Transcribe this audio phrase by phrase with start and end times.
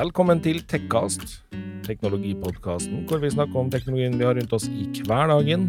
[0.00, 1.42] Velkommen til Tekkast,
[1.84, 5.66] teknologipodkasten hvor vi snakker om teknologien vi har rundt oss i hverdagen.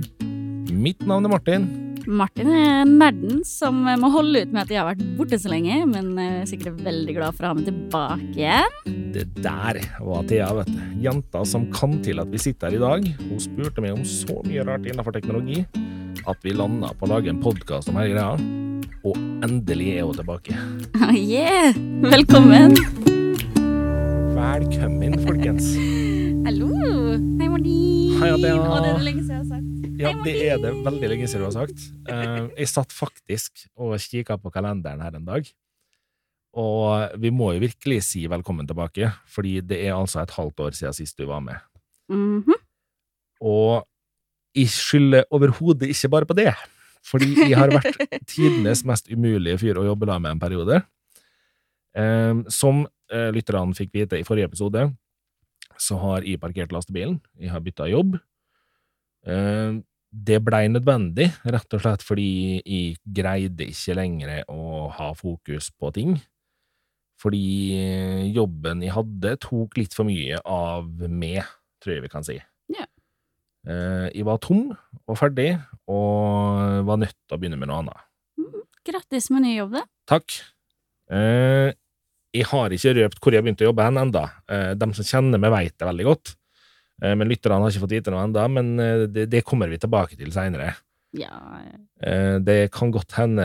[0.71, 1.65] Mitt navn er Martin.
[2.07, 5.81] Martin er nerden som må holde ut med at jeg har vært borte så lenge,
[5.89, 8.79] men er sikkert veldig glad for å ha meg tilbake igjen.
[9.17, 10.79] Det der var Thea, vet du.
[11.09, 13.13] Jenta som kan til at vi sitter her i dag.
[13.27, 15.65] Hun spurte meg om så mye rart innenfor teknologi
[16.23, 18.39] at vi landa på å lage en podkast om hele greia.
[19.03, 20.55] Og endelig er hun tilbake.
[21.03, 21.75] Oh, yeah!
[22.07, 22.79] Velkommen.
[24.41, 25.67] Velkommen, folkens.
[26.47, 26.67] Hallo.
[27.37, 28.13] Hei, Martin.
[28.17, 28.55] Hei, Thea.
[28.57, 29.89] Å, det er det lenge siden jeg har sagt.
[30.01, 31.83] Ja, Hei, det er det veldig lenge siden du har sagt.
[32.09, 35.45] Eh, jeg satt faktisk og kikka på kalenderen her en dag.
[36.57, 40.77] Og vi må jo virkelig si velkommen tilbake, fordi det er altså et halvt år
[40.79, 41.61] siden sist du var med.
[42.09, 42.57] Mhm.
[43.45, 43.85] Og
[44.57, 46.55] jeg skylder overhodet ikke bare på det,
[47.05, 48.01] fordi jeg har vært
[48.33, 50.81] tidenes mest umulige fyr å jobbe da med en periode.
[51.91, 54.87] Um, som eh, lytterne fikk vite i forrige episode,
[55.81, 57.19] så har jeg parkert lastebilen.
[57.39, 58.17] Jeg har bytta jobb.
[59.27, 59.79] Eh,
[60.11, 62.25] det blei nødvendig, rett og slett fordi
[62.67, 66.17] jeg greide ikke lenger å ha fokus på ting.
[67.21, 71.43] Fordi jobben jeg hadde, tok litt for mye av meg,
[71.83, 72.39] tror jeg vi kan si.
[72.73, 72.87] Ja.
[73.67, 74.71] Eh, Jeg var tom
[75.07, 75.53] og ferdig,
[75.87, 78.07] og var nødt til å begynne med noe annet.
[78.87, 79.83] Grattis med ny jobb, da.
[80.09, 80.33] Takk.
[81.13, 81.71] Eh,
[82.31, 84.23] jeg har ikke røpt hvor jeg har begynt å jobbe hen enda.
[84.51, 86.33] Eh, de som kjenner meg, vet det veldig godt.
[87.03, 89.79] Eh, men lytterne har ikke fått vite noe enda, men eh, det, det kommer vi
[89.81, 90.73] tilbake til seinere.
[91.17, 91.35] Ja.
[92.39, 93.43] Det kan godt hende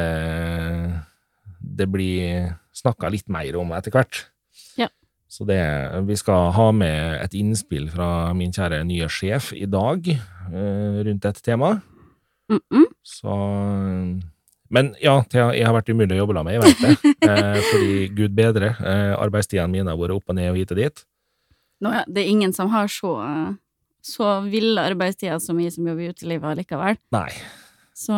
[1.58, 4.20] det blir snakka litt mer om etter hvert.
[4.78, 4.86] Ja.
[5.26, 5.58] Så det,
[6.06, 10.06] vi skal ha med et innspill fra min kjære nye sjef i dag
[10.46, 11.82] rundt dette temaet.
[12.46, 12.86] Mm -mm.
[13.02, 13.34] Så
[14.70, 17.12] Men ja, Thea, jeg har vært umulig å jobbe med, jeg vet det.
[17.26, 20.78] Eh, fordi gud bedre, eh, arbeidstidene mine har vært opp og ned og hit og
[20.78, 21.00] dit.
[21.82, 23.12] Nå, ja, det er ingen som har så,
[24.06, 26.98] så ville arbeidstider som vi som jobber i utelivet allikevel.
[27.16, 27.28] Nei.
[27.96, 28.14] Så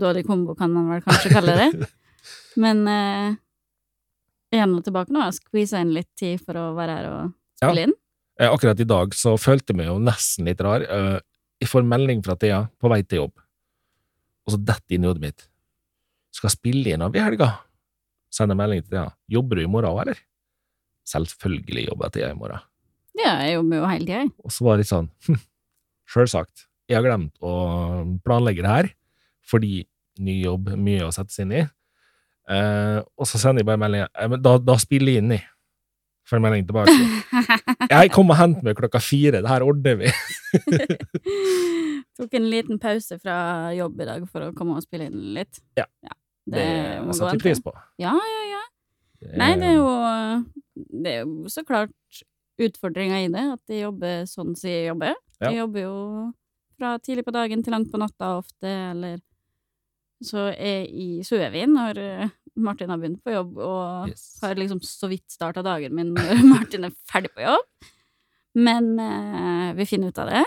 [0.00, 1.88] dårlig kombo kan man vel kanskje kalle det.
[2.62, 3.36] Men eh,
[4.54, 5.24] er nå tilbake nå.
[5.26, 7.94] Har skvisa inn litt tid for å være her og spille inn.
[8.40, 10.84] Eh, Akkurat i dag så følte jeg meg jo nesten litt rar.
[10.86, 11.16] Eh,
[11.62, 13.34] Jeg får melding fra Thea på vei til jobb,
[14.44, 15.44] og så detter inn i hodet mitt.
[16.34, 17.50] Skal spille inn av i helga.
[18.34, 19.08] Sender melding til Thea.
[19.30, 20.20] Jobber du i morgen òg, eller?
[21.06, 22.64] Selvfølgelig jobber jeg til i morgen.
[23.14, 24.32] Ja, jeg jobber jo hele tida, jeg.
[24.42, 25.40] Og så var det litt sånn hm,
[26.10, 26.66] Sjølsagt.
[26.90, 27.54] Jeg har glemt å
[28.26, 28.90] planlegge det her,
[29.48, 29.84] fordi
[30.24, 31.64] ny jobb, mye å sette seg inn i.
[32.52, 35.40] Eh, og så sender jeg bare melding eh, da, da spiller jeg inn i.
[36.28, 36.92] Får en melding tilbake.
[37.90, 40.12] Jeg kom og henter meg klokka fire, det her ordner vi.
[42.16, 43.36] Tok en liten pause fra
[43.76, 45.60] jobb i dag for å komme og spille inn litt.
[45.76, 45.84] Ja.
[46.46, 46.64] Det,
[47.06, 47.72] Det setter an pris på.
[48.02, 48.62] Ja, ja, ja.
[49.40, 49.90] Nei, det er jo
[50.74, 51.92] Det er jo så klart
[52.60, 55.14] utfordringa i det, at de jobber sånn som de jobber.
[55.40, 55.48] Ja.
[55.50, 55.94] De jobber jo
[56.78, 59.18] fra tidlig på dagen til langt på natta ofte, eller
[60.24, 60.86] så er
[61.26, 62.28] sover vi når eh,
[62.64, 64.38] Martin har begynt på jobb, og Yes.
[64.42, 67.90] har liksom så vidt starta dagen min når Martin er ferdig på jobb.
[68.54, 70.44] Men eh, vi finner ut av det,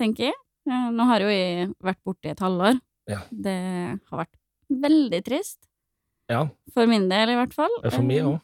[0.00, 0.38] tenker jeg.
[0.70, 2.80] Eh, nå har jo jeg vært borte i et halvår.
[3.10, 3.20] Ja.
[3.30, 3.58] Det
[4.10, 4.34] har vært
[4.70, 5.58] veldig trist.
[6.30, 7.72] Ja, For min del, i hvert fall.
[7.84, 8.40] for meg Eh, òg.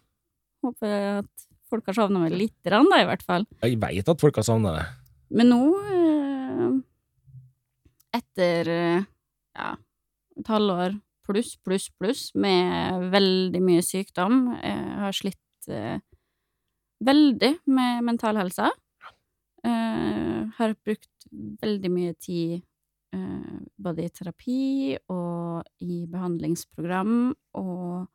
[0.62, 3.47] Håper at folk har savna meg lite grann, da, i hvert fall.
[3.62, 4.86] Jeg veit at folk har savna det.
[5.30, 6.72] Men nå, eh,
[8.20, 9.03] etter eh,
[9.56, 9.70] ja,
[10.36, 16.00] et halvår pluss, pluss, pluss, med veldig mye sykdom, jeg har slitt eh,
[17.06, 18.69] veldig med mental helse.
[19.64, 21.09] Eh, har brukt
[21.62, 22.64] veldig mye tid eh,
[23.10, 28.09] både i terapi og i behandlingsprogram og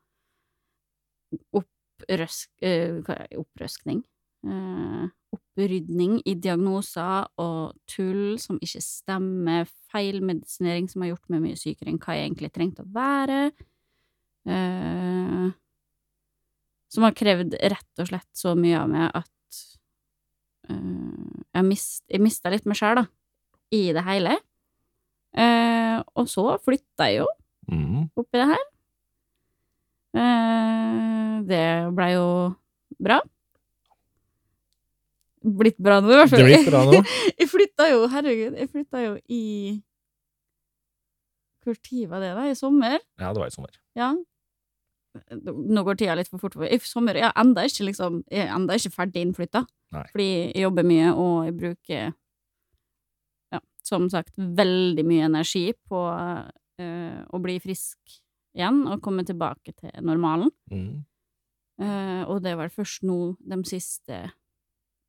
[1.52, 3.00] opprøsk, eh,
[3.36, 4.04] opprøskning.
[4.46, 11.58] Eh, opprydning i diagnoser og tull som ikke stemmer, feilmedisinering som har gjort meg mye
[11.58, 13.40] sykere enn hva jeg egentlig trengte å være.
[14.46, 15.48] Eh,
[16.88, 19.62] som har krevd rett og slett så mye av meg at
[20.70, 23.06] eh, jeg mista litt meg sjøl, da,
[23.74, 24.36] i det hele.
[25.36, 27.28] Eh, og så flytta jeg jo
[27.68, 28.04] Mm.
[28.16, 28.64] oppi det her.
[30.16, 31.62] Eh, det
[31.96, 32.54] blei jo
[33.02, 33.20] bra.
[35.46, 36.70] Blitt bra nå, i hvert Det fall.
[36.70, 37.00] bra nå.
[37.40, 39.42] jeg flytta jo, herregud, jeg flytta jo i
[41.66, 42.46] Hvor tid var det, da?
[42.50, 42.98] I sommer?
[43.18, 43.72] Ja, det var i sommer.
[43.98, 44.12] Ja.
[45.34, 46.54] Nå går tida litt for fort.
[46.62, 49.64] I sommer jeg er enda ikke liksom ikke ferdig innflytta.
[50.12, 52.14] Fordi jeg jobber mye, og jeg bruker
[53.86, 58.16] som sagt, veldig mye energi på uh, å bli frisk
[58.56, 60.50] igjen og komme tilbake til normalen.
[60.72, 61.04] Mm.
[61.76, 64.22] Uh, og det er vel først nå, de siste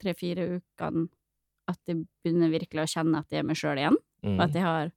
[0.01, 1.07] tre-fire ukene
[1.67, 4.55] at jeg begynner virkelig å kjenne at jeg er meg sjøl igjen, og at Mm.
[4.55, 4.91] jeg har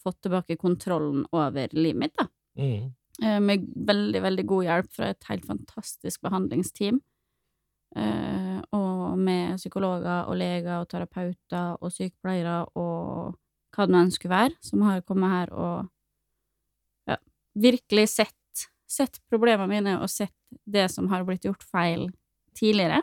[0.00, 2.26] fått tilbake kontrollen over livet mitt, da.
[2.58, 2.90] Mm.
[3.22, 7.00] Uh, Med veldig, veldig god hjelp fra et helt fantastisk behandlingsteam.
[7.96, 13.34] Eh, og med psykologer og leger og terapeuter og sykepleiere og
[13.74, 17.16] hva det nå enn skulle være, som har kommet her og ja,
[17.58, 20.34] virkelig sett, sett problemene mine og sett
[20.66, 22.08] det som har blitt gjort feil
[22.58, 23.02] tidligere,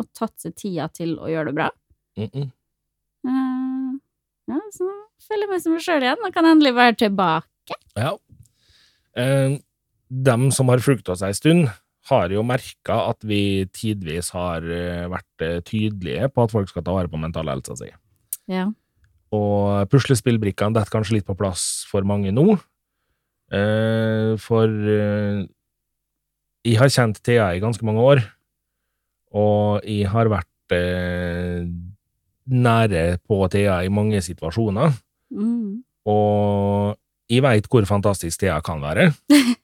[0.00, 1.70] og tatt seg tida til å gjøre det bra.
[2.16, 2.50] Mm -mm.
[3.22, 3.98] Eh,
[4.46, 4.88] ja, så
[5.28, 7.78] føler jeg meg som meg sjøl igjen og kan endelig være tilbake.
[7.96, 8.16] Ja.
[9.16, 9.58] Eh,
[10.08, 11.68] dem som har fulgt oss ei stund,
[12.10, 16.84] har jo merka at vi tidvis har eh, vært eh, tydelige på at folk skal
[16.86, 17.90] ta vare på mentalhelsa si.
[18.50, 18.66] Ja.
[19.32, 22.56] Og puslespillbrikkene detter kanskje litt på plass for mange nå.
[23.52, 24.68] Eh, for
[26.62, 28.22] jeg har kjent Thea i ganske mange år,
[29.32, 30.48] og jeg har vært
[32.52, 34.94] nære på Thea i mange situasjoner.
[35.32, 35.82] Mm.
[36.08, 36.98] Og
[37.32, 39.10] jeg veit hvor fantastisk Thea kan være,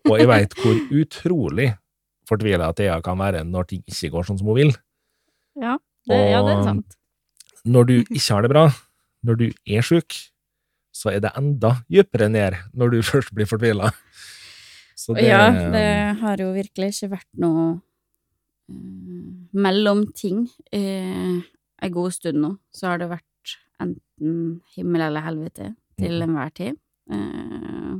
[0.08, 1.70] og jeg veit hvor utrolig
[2.28, 4.72] fortvila Thea kan være når ting ikke går sånn som hun vil.
[5.58, 5.76] Ja,
[6.08, 6.96] det, ja, det er sant.
[7.68, 8.66] Når du ikke har det bra,
[9.26, 10.14] når du er sjuk,
[10.94, 13.90] så er det enda dypere ned når du først blir fortvila.
[15.16, 15.86] Ja, det
[16.20, 17.66] har jo virkelig ikke vært noe
[18.68, 21.38] uh, mellomting Eh,
[21.80, 22.50] en god stund nå.
[22.74, 26.22] Så har det vært enten himmel eller helvete til Mhm.
[26.28, 26.76] enhver tid.
[27.10, 27.94] Eh,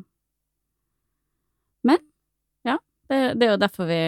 [3.09, 4.01] det, det er jo derfor vi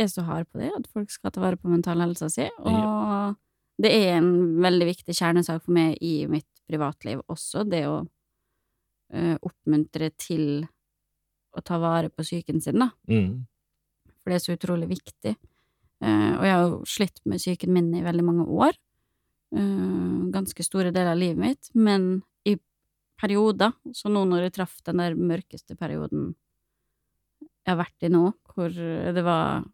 [0.00, 2.46] er så harde på det, at folk skal ta vare på mentalhelsa si.
[2.62, 3.36] Og
[3.80, 4.32] det er en
[4.62, 10.44] veldig viktig kjernesak for meg i mitt privatliv også, det å uh, oppmuntre til
[11.56, 12.90] å ta vare på psyken sin, da.
[13.10, 13.32] mm,
[14.20, 15.34] For det er så utrolig viktig.
[16.00, 18.78] Uh, og jeg har jo slitt med psyken min i veldig mange år.
[19.56, 21.72] Uh, ganske store deler av livet mitt.
[21.74, 22.54] Men i
[23.20, 26.34] perioder, så nå når jeg traff den der mørkeste perioden
[27.64, 28.24] jeg har vært i nå,
[28.54, 28.70] hvor
[29.14, 29.64] det var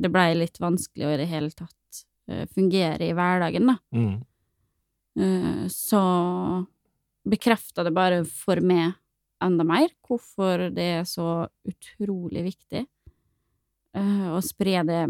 [0.00, 3.76] Det blei litt vanskelig å i det hele tatt eh, fungere i hverdagen, da.
[3.92, 4.18] mm,
[5.18, 6.00] Eh, så
[7.26, 8.92] bekrefta det bare for meg
[9.42, 12.84] enda mer hvorfor det er så utrolig viktig
[13.96, 15.00] eh, å spre det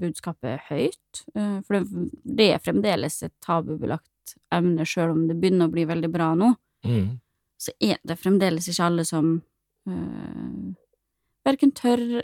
[0.00, 1.22] budskapet høyt.
[1.34, 5.84] Eh, for det, det er fremdeles et tabubelagt emne, sjøl om det begynner å bli
[5.90, 6.54] veldig bra nå.
[6.88, 7.10] mm,
[7.60, 9.34] Så er det fremdeles ikke alle som
[11.46, 12.22] verken tør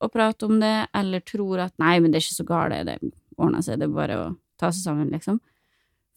[0.00, 2.98] å prate om det, eller tror at nei, men det er ikke så galt, det
[3.40, 4.28] ordner seg, det er bare å
[4.60, 5.40] ta seg sammen, liksom.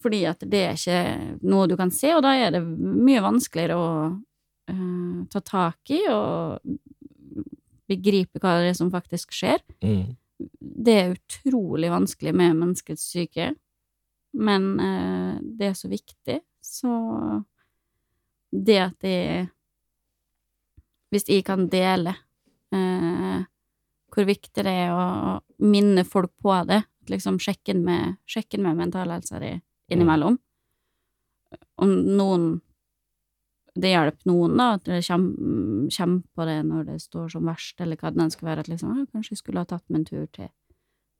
[0.04, 3.76] Fordi at det er ikke noe du kan se, og da er det mye vanskeligere
[3.80, 6.60] å uh, ta tak i og
[7.88, 9.60] begripe hva det er som faktisk skjer.
[9.84, 10.16] mm,
[10.84, 13.52] Det er utrolig vanskelig med menneskets syke,
[14.36, 16.94] men uh, det er så viktig, så
[18.54, 19.18] det at det
[21.14, 22.16] Hvis jeg kan dele
[22.74, 23.44] eh,
[24.14, 28.66] hvor viktig det er å minne folk på det, liksom sjekke inn med, sjekke inn
[28.66, 29.54] med mentalhelsa di
[29.92, 30.38] innimellom.
[31.82, 32.46] Om noen
[33.74, 37.80] Det hjelper noen, da, at det kommer, kommer på det når det står som verst,
[37.82, 39.98] eller hva det enn skal være, at liksom, «Å, kanskje jeg skulle ha tatt meg
[39.98, 40.46] en tur til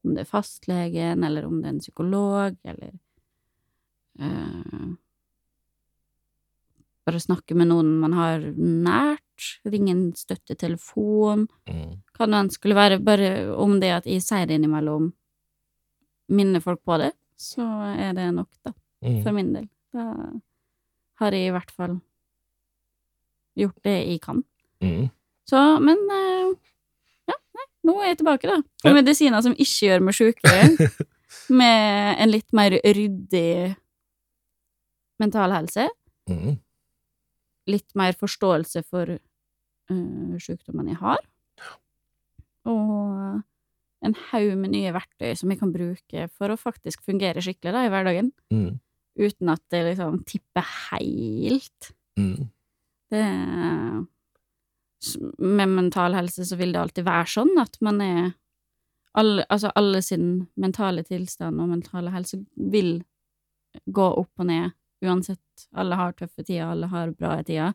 [0.05, 2.93] om det er fastlegen, eller om det er en psykolog, eller
[4.21, 4.93] eh,
[7.05, 9.24] Bare snakke med noen man har nært,
[9.69, 14.47] ringe en støttetelefon, mm, hva det enn skulle være, bare om det at jeg sier
[14.49, 15.11] det innimellom,
[16.35, 17.65] minner folk på det, så
[17.99, 18.73] er det nok, da,
[19.03, 19.37] for mm.
[19.37, 19.69] min del.
[19.95, 20.09] Da
[21.21, 21.99] har jeg i hvert fall
[23.59, 24.43] gjort det jeg kan.
[24.83, 25.09] Mm.
[25.47, 26.55] Så, men eh,
[27.31, 28.61] ja, nei, nå er jeg tilbake, da.
[28.83, 28.97] På Ja.
[28.97, 30.91] medisiner som ikke gjør meg sjukere,
[31.61, 33.75] med en litt mer ryddig
[35.21, 35.89] mental helse.
[36.31, 36.57] Mm.
[37.71, 41.23] Litt mer forståelse for uh, sykdommen jeg har.
[42.69, 43.43] Og
[44.05, 47.85] en haug med nye verktøy som jeg kan bruke for å faktisk fungere skikkelig da,
[47.87, 48.33] i hverdagen.
[48.53, 48.81] Mm.
[49.21, 51.93] Uten at det liksom tipper helt.
[52.19, 52.51] Mm.
[53.15, 53.27] Det
[55.39, 58.33] Med mental helse så vil det alltid være sånn at man er
[59.15, 63.05] alle, Altså alle sin mentale tilstand og mentale helse vil
[63.87, 64.73] gå opp og ned
[65.05, 65.67] uansett.
[65.77, 67.75] Alle har tøffe tider, alle har bra tider.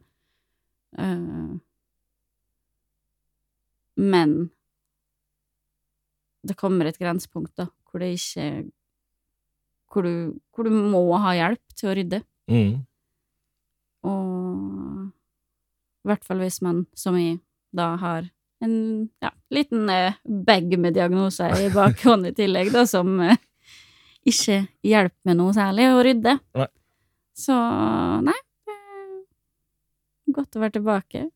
[0.97, 1.57] Uh,
[3.99, 4.49] men
[6.47, 8.49] det kommer et grensepunkt, da, hvor det ikke
[9.89, 12.19] hvor du, hvor du må ha hjelp til å rydde.
[12.49, 12.73] Mm.
[14.09, 17.39] Og i hvert fall hvis man, som jeg,
[17.75, 18.29] da har
[18.63, 18.75] en
[19.23, 23.39] ja, liten eh, bag med diagnoser i bakhånd i tillegg, da, som eh,
[24.29, 26.37] ikke hjelper med noe særlig å rydde.
[26.59, 26.69] Nei.
[27.39, 27.55] Så
[28.25, 28.37] nei.
[30.29, 31.27] Godt å være tilbake.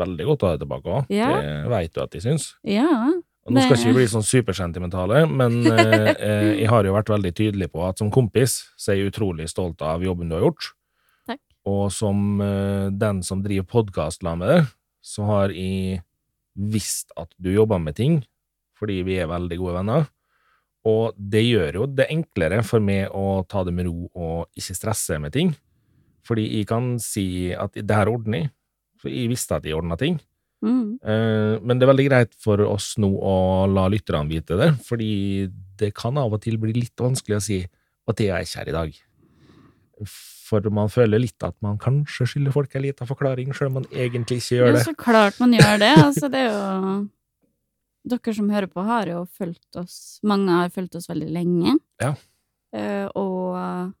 [0.00, 1.10] Veldig godt å ha deg tilbake òg.
[1.12, 1.30] Ja.
[1.36, 2.52] Det veit du at de syns.
[2.66, 2.88] Ja.
[3.48, 7.12] Og nå skal ikke vi bli sånn supersentimentale, men eh, eh, jeg har jo vært
[7.12, 10.44] veldig tydelig på at som kompis så er jeg utrolig stolt av jobben du har
[10.44, 10.70] gjort.
[11.30, 11.42] Takk.
[11.70, 16.02] Og som eh, den som driver podkast med deg, så har jeg
[16.54, 18.20] visst at du jobber med ting,
[18.78, 20.08] fordi vi er veldig gode venner.
[20.88, 24.76] Og det gjør jo det enklere for meg å ta det med ro og ikke
[24.78, 25.50] stresse med ting.
[26.24, 28.50] Fordi jeg kan si at det her ordner jeg,
[29.00, 30.18] for jeg visste at jeg ordna ting.
[30.64, 30.98] Mm.
[31.00, 35.48] Eh, Men det er veldig greit for oss nå å la lytterne vite det, fordi
[35.80, 38.68] det kan av og til bli litt vanskelig å si at det er ikke her
[38.68, 38.98] i dag.
[40.50, 43.88] For man føler litt at man kanskje skylder folk en liten forklaring, selv om man
[43.92, 44.84] egentlig ikke gjør Ja, det.
[44.88, 45.90] så klart man gjør det.
[46.04, 46.94] Altså, det er jo
[48.08, 51.76] Dere som hører på, har jo fulgt oss Mange har fulgt oss veldig lenge.
[52.00, 52.14] Ja.
[52.74, 53.94] Uh, og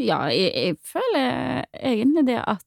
[0.00, 2.66] Ja, jeg, jeg føler egentlig det at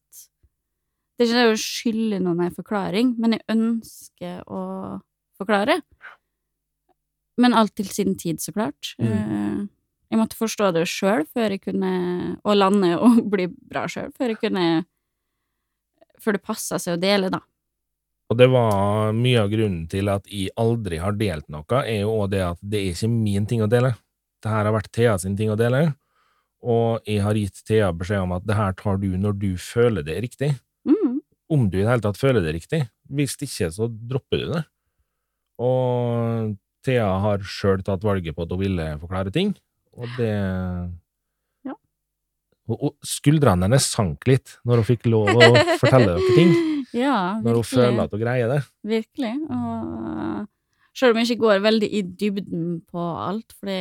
[1.17, 4.61] Det er ikke det å skylde noen en forklaring, men jeg ønsker å
[5.37, 5.79] forklare.
[7.41, 8.93] Men alt til sin tid, så klart.
[9.01, 9.07] Mm.
[9.07, 9.65] Eh,
[10.11, 11.89] jeg måtte forstå det sjøl før jeg kunne
[12.47, 14.67] Og lande og bli bra sjøl, før jeg kunne
[16.23, 17.41] Før det passa seg å dele, da.
[18.27, 22.11] Og det var mye av grunnen til at jeg aldri har delt noe, er jo
[22.11, 23.93] også det at det er ikke min ting å dele.
[24.43, 25.95] Det her har vært Thea sin ting å dele,
[26.61, 30.03] og jeg har gitt Thea beskjed om at det her tar du når du føler
[30.03, 30.51] det er riktig.
[30.87, 31.19] Mm.
[31.49, 32.81] om du i det hele tatt føler det riktig.
[33.07, 34.63] Hvis ikke, så dropper du det.
[35.63, 39.55] Og Thea har sjøl tatt valget på at hun ville forklare ting,
[39.95, 40.33] og det
[41.65, 41.73] Ja.
[42.67, 46.76] Og- og Skuldrene hennes sank litt når hun fikk lov å fortelle dere ting.
[46.95, 48.61] Ja, Når hun føler at hun greier det.
[48.87, 49.33] Virkelig.
[49.49, 50.47] Og
[50.97, 53.79] selv om jeg ikke går veldig i dybden på alt, for det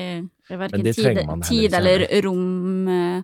[0.50, 3.22] er verken det tid, tid eller rom eh,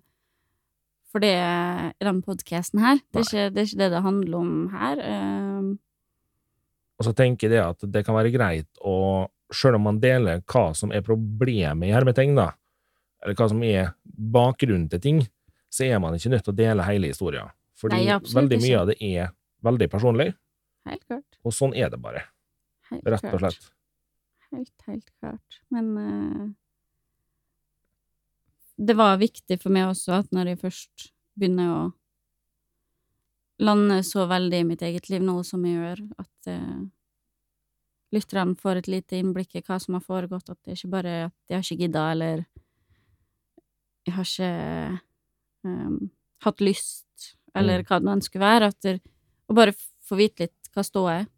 [1.13, 3.03] for det i den podkasten her.
[3.13, 5.03] Det er, ikke, det er ikke det det handler om her.
[5.11, 5.75] Eh,
[7.03, 10.41] Og så tenker jeg det at det kan være greit å, sjøl om man deler
[10.49, 12.53] hva som er problemet i hermetegn, da,
[13.23, 15.21] eller hva som er bakgrunnen til ting,
[15.73, 17.51] så er man ikke nødt til å dele hele historien.
[17.77, 18.81] Fordi Nei, veldig mye ikke.
[18.81, 19.31] av det er
[19.63, 20.33] veldig personlig,
[20.89, 21.39] Helt klart.
[21.47, 22.25] og sånn er det bare.
[22.91, 23.69] Helt Rett og slett.
[24.53, 25.61] Helt, helt klart.
[25.73, 26.49] Men uh,
[28.77, 31.07] det var viktig for meg også at når jeg først
[31.39, 31.83] begynner å
[33.63, 36.83] lande så veldig i mitt eget liv nå som jeg gjør, at uh,
[38.13, 41.25] lytterne får et lite innblikk i hva som har foregått, at det ikke bare er
[41.31, 42.43] at jeg har ikke gidda, eller
[44.03, 44.51] jeg har ikke
[45.69, 46.11] um,
[46.43, 47.07] hatt lyst,
[47.55, 47.87] eller Mm.
[47.87, 48.95] hva det nå enn skulle være, at det,
[49.53, 49.77] å bare
[50.09, 51.31] få vite litt hva ståa er.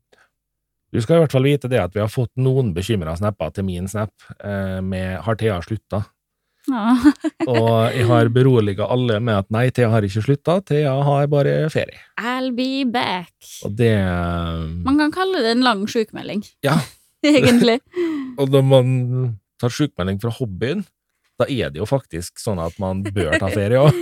[0.94, 3.66] Du skal i hvert fall vite det at vi har fått noen bekymra snapper til
[3.66, 6.04] min snap eh, med 'Har Thea slutta?'
[6.70, 6.94] Ja.
[7.50, 11.68] Og jeg har beroliga alle med at nei, Thea har ikke slutta, Thea har bare
[11.72, 11.98] ferie.
[12.16, 13.34] I'll be back.
[13.66, 13.92] Og det
[14.86, 16.78] Man kan kalle det en lang sjukmelding, Ja.
[17.24, 17.80] egentlig.
[18.40, 20.84] Og når man tar sjukmelding fra hobbyen,
[21.38, 23.96] da er det jo faktisk sånn at man bør ta ferie òg.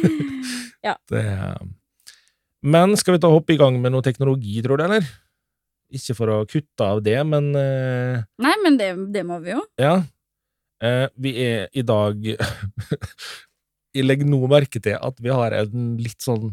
[0.85, 0.97] Ja.
[2.63, 5.07] Men skal vi ta hoppe i gang med noe teknologi, tror du, eller?
[5.93, 9.61] Ikke for å kutte av det, men eh, Nei, men det, det må vi jo.
[9.83, 9.99] Ja.
[10.83, 12.17] Eh, vi er i dag
[13.93, 16.49] Jeg legger nå merke til at vi har en litt sånn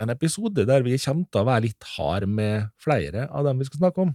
[0.00, 3.66] En episode der vi kommer til å være litt hard med flere av dem vi
[3.68, 4.14] skal snakke om.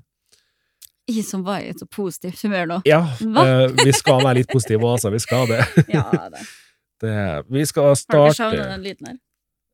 [1.10, 2.80] Jeg som var i et så positivt humør nå.
[2.88, 5.10] Ja, eh, vi skal være litt positive, altså.
[5.14, 5.64] Vi skal det.
[5.98, 6.44] Ja det.
[7.04, 7.16] det
[7.50, 9.18] vi skal starte Har du savna den lyden her?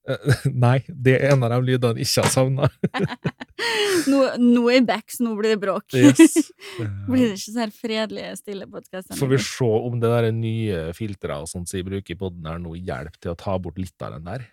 [0.65, 2.69] Nei, det er en av de lydene jeg ikke har savna.
[4.11, 5.95] Nå, nå er jeg back, så nå blir det bråk.
[5.97, 6.49] Yes.
[7.09, 9.15] blir det ikke så her fredelig, stille podkast?
[9.17, 12.45] Får vi se om det der nye filteret og sånt som jeg bruker i poden
[12.45, 14.45] her nå, hjelper til å ta bort litt av den der.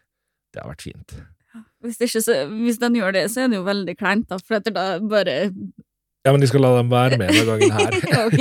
[0.54, 1.16] Det har vært fint.
[1.84, 4.62] Hvis, ikke, så, hvis den gjør det, så er det jo veldig kleint, da, for
[4.72, 5.36] da bare
[6.22, 7.98] Ja, men de skal la dem være med denne gangen her.
[8.22, 8.38] Ok,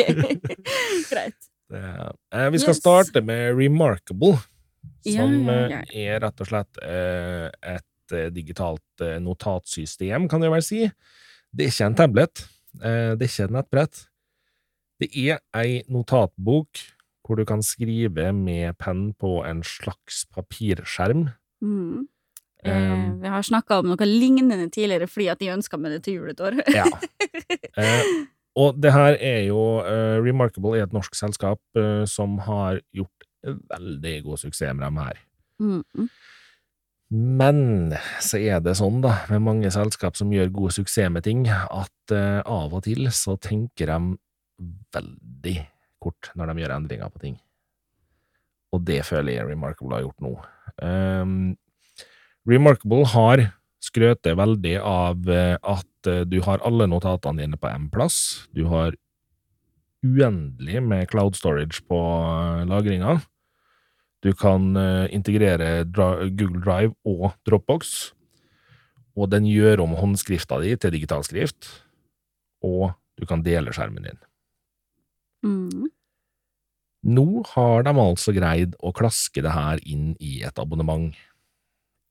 [1.11, 1.49] greit.
[1.71, 1.81] Det,
[2.35, 2.79] eh, vi skal Yes.
[2.83, 4.37] starte med Remarkable,
[5.05, 10.65] som ja, eh, er rett og slett eh, et eh, digitalt notatsystem, kan jeg vel
[10.65, 10.85] si.
[11.51, 12.45] Det er ikke en tablet,
[12.79, 14.05] det er ikke et nettbrett.
[15.01, 16.83] Det er ei notatbok
[17.25, 21.29] hvor du kan skrive med penn på en slags papirskjerm.
[21.63, 22.07] Mm.
[22.65, 26.03] Eh, Um, vi har snakka om noe lignende tidligere fordi at de ønska meg det
[26.05, 26.59] til jul et år.
[26.77, 26.85] Ja.
[27.79, 28.11] Eh,
[28.59, 31.61] og det her er jo eh, Remarkable er et norsk selskap
[32.05, 35.21] som har gjort veldig god suksess med dem her.
[35.61, 36.09] Mm, mm.
[37.11, 37.57] Men
[38.23, 42.15] så er det sånn, da, med mange selskap som gjør god suksess med ting, at
[42.15, 44.15] uh, av og til så tenker de
[44.95, 45.57] veldig
[46.01, 47.39] kort når de gjør endringer på ting.
[48.71, 50.35] Og det føler jeg Remarkable har gjort nå.
[50.79, 51.33] Um,
[52.47, 53.43] Remarkable har
[53.81, 58.47] skrøtet veldig av eh, at eh, du har alle notatene dine på én plass.
[58.53, 58.95] Du har
[60.05, 63.19] uendelig med cloud storage på eh, lagringa.
[64.21, 64.75] Du kan
[65.09, 68.11] integrere Google Drive og Dropbox,
[69.17, 71.71] og den gjør om håndskrifta di til digital skrift,
[72.61, 74.21] og du kan dele skjermen din.
[75.41, 75.89] Mm.
[77.01, 81.09] Nå har de altså greid å klaske det her inn i et abonnement,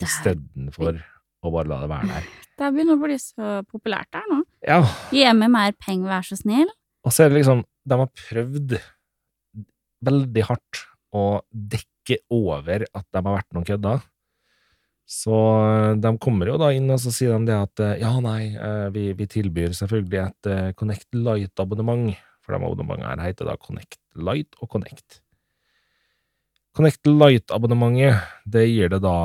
[0.02, 0.98] istedenfor
[1.40, 2.30] å bare la det være der.
[2.60, 4.42] Det begynner å bli så populært der nå.
[4.66, 4.82] Ja.
[5.14, 6.68] Gi meg mer penger, vær så snill.
[7.08, 8.76] Og så er det liksom De har prøvd
[10.06, 14.02] veldig hardt å dekke over at de har vært noen kødder.
[15.10, 15.34] Så
[15.98, 19.08] de kommer jo da inn og så sier de det at ja, nei, eh, vi,
[19.18, 22.14] vi tilbyr selvfølgelig et eh, Connect Light-abonnement.
[22.40, 25.18] For de abonnementene her heter da Connect Light og Connect.
[26.78, 29.16] Connect Light-abonnementet, det gir det da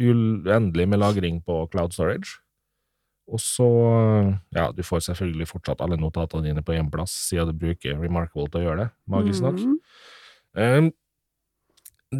[0.00, 2.40] uendelig med lagring på cloud storage.
[3.24, 3.66] Og så,
[4.52, 8.50] ja, du får selvfølgelig fortsatt alle notatene dine på én plass, siden du bruker Remarkable
[8.52, 9.62] til å gjøre det, magisk nok.
[9.62, 9.78] Mm.
[10.60, 10.90] Um,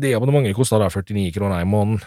[0.00, 2.00] det abonnementet kosta da 49 kroner i måneden,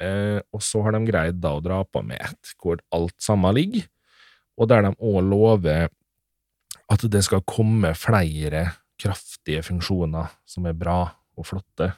[0.00, 3.54] uh, og så har de greid da å dra på med et hvor alt sammen
[3.58, 3.84] ligger,
[4.56, 5.92] og der de òg lover
[6.88, 8.64] at det skal komme flere
[8.96, 11.02] kraftige funksjoner som er bra
[11.36, 11.92] og flotte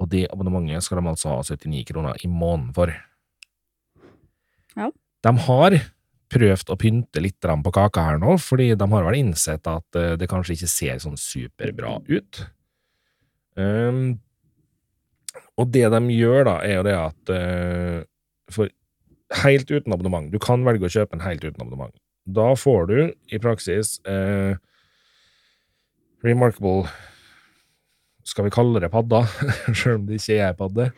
[0.00, 2.92] og det abonnementet skal de altså ha 79 kroner i måneden for.
[4.76, 4.90] Ja.
[5.26, 5.78] De har
[6.32, 10.14] prøvd å pynte litt på kaka her nå, fordi de har vel innsett at eh,
[10.18, 12.40] det kanskje ikke ser sånn superbra ut.
[13.56, 14.18] Um,
[15.56, 18.00] og det de gjør, da, er jo det at uh,
[18.52, 18.68] For
[19.40, 21.94] helt uten abonnement Du kan velge å kjøpe en helt uten abonnement.
[22.28, 22.98] Da får du
[23.32, 24.60] i praksis uh,
[26.26, 26.84] Remarkable
[28.26, 29.22] skal vi kalle det padda,
[29.78, 30.90] sjøl om det ikke er padde?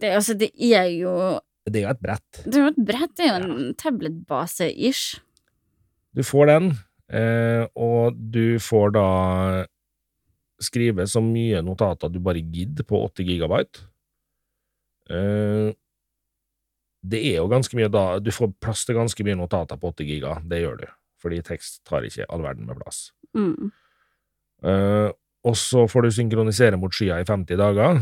[0.00, 1.12] Det, altså, det er jo
[1.72, 2.42] Det er jo et brett.
[2.44, 5.18] Det er jo et brett, det er jo en tabletbase-ish.
[6.16, 6.70] Du får den,
[7.12, 9.08] eh, og du får da
[10.58, 13.84] skrive så mye notater du bare gidder på 80 gigabyte.
[15.10, 15.70] Eh,
[17.08, 20.10] det er jo ganske mye da Du får plass til ganske mye notater på 80
[20.10, 20.86] giga, det gjør du,
[21.22, 23.10] fordi tekst tar ikke all verden med plass.
[23.36, 23.70] Mm.
[24.64, 25.10] Uh,
[25.46, 28.00] og så får du synkronisere mot skya i 50 dager,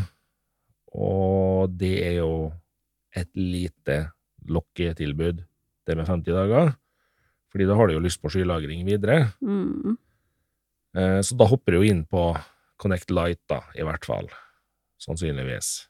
[0.97, 2.31] og det er jo
[3.17, 3.99] et lite
[4.47, 5.43] lokketilbud,
[5.87, 6.75] det med 50 dager,
[7.53, 9.31] fordi da har du jo lyst på skylagring videre.
[9.41, 9.97] Mm.
[10.97, 12.29] Uh, så da hopper du jo inn på
[12.81, 14.29] Connect Light, da, i hvert fall,
[15.03, 15.87] sannsynligvis.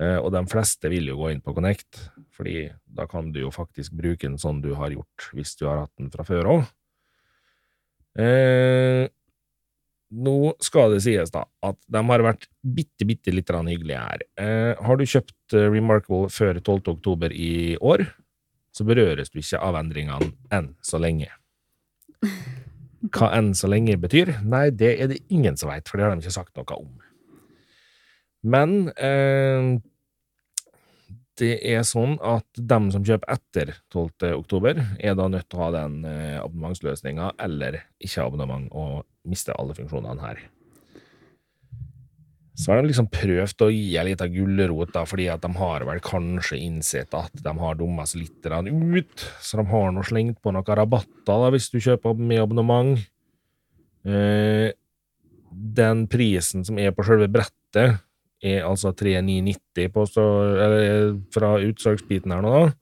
[0.00, 3.52] Uh, og de fleste vil jo gå inn på Connect, fordi da kan du jo
[3.52, 6.70] faktisk bruke den sånn du har gjort hvis du har hatt den fra før òg.
[10.12, 14.24] Nå skal det sies, da, at de har vært bitte, bitte litt hyggelige her.
[14.36, 16.82] Eh, har du kjøpt uh, Remarkable før 12.
[16.98, 18.04] oktober i år,
[18.76, 21.30] så berøres du ikke av endringene enn så lenge.
[23.12, 24.34] Hva enn så lenge betyr?
[24.44, 26.92] Nei, det er det ingen som veit, for det har de ikke sagt noe om.
[28.42, 29.72] Men eh,
[31.40, 34.34] det er sånn at dem som kjøper etter 12.
[34.36, 39.54] oktober, er da nødt til å ha den eh, abonnementsløsninga eller ikke abonnement og miste
[39.56, 40.42] alle funksjonene her.
[42.52, 46.02] Så har de liksom prøvd å gi ei lita gulrot, fordi at de har vel
[46.04, 50.52] kanskje innsett at de har dumma seg litt ut, så de har nå slengt på
[50.52, 53.00] noen rabatter da, hvis du kjøper med abonnement.
[54.04, 54.68] Eh,
[55.52, 58.02] den prisen som er på selve brettet,
[58.42, 59.90] er altså 3990
[61.32, 62.72] fra utsalgsbiten her nå, da.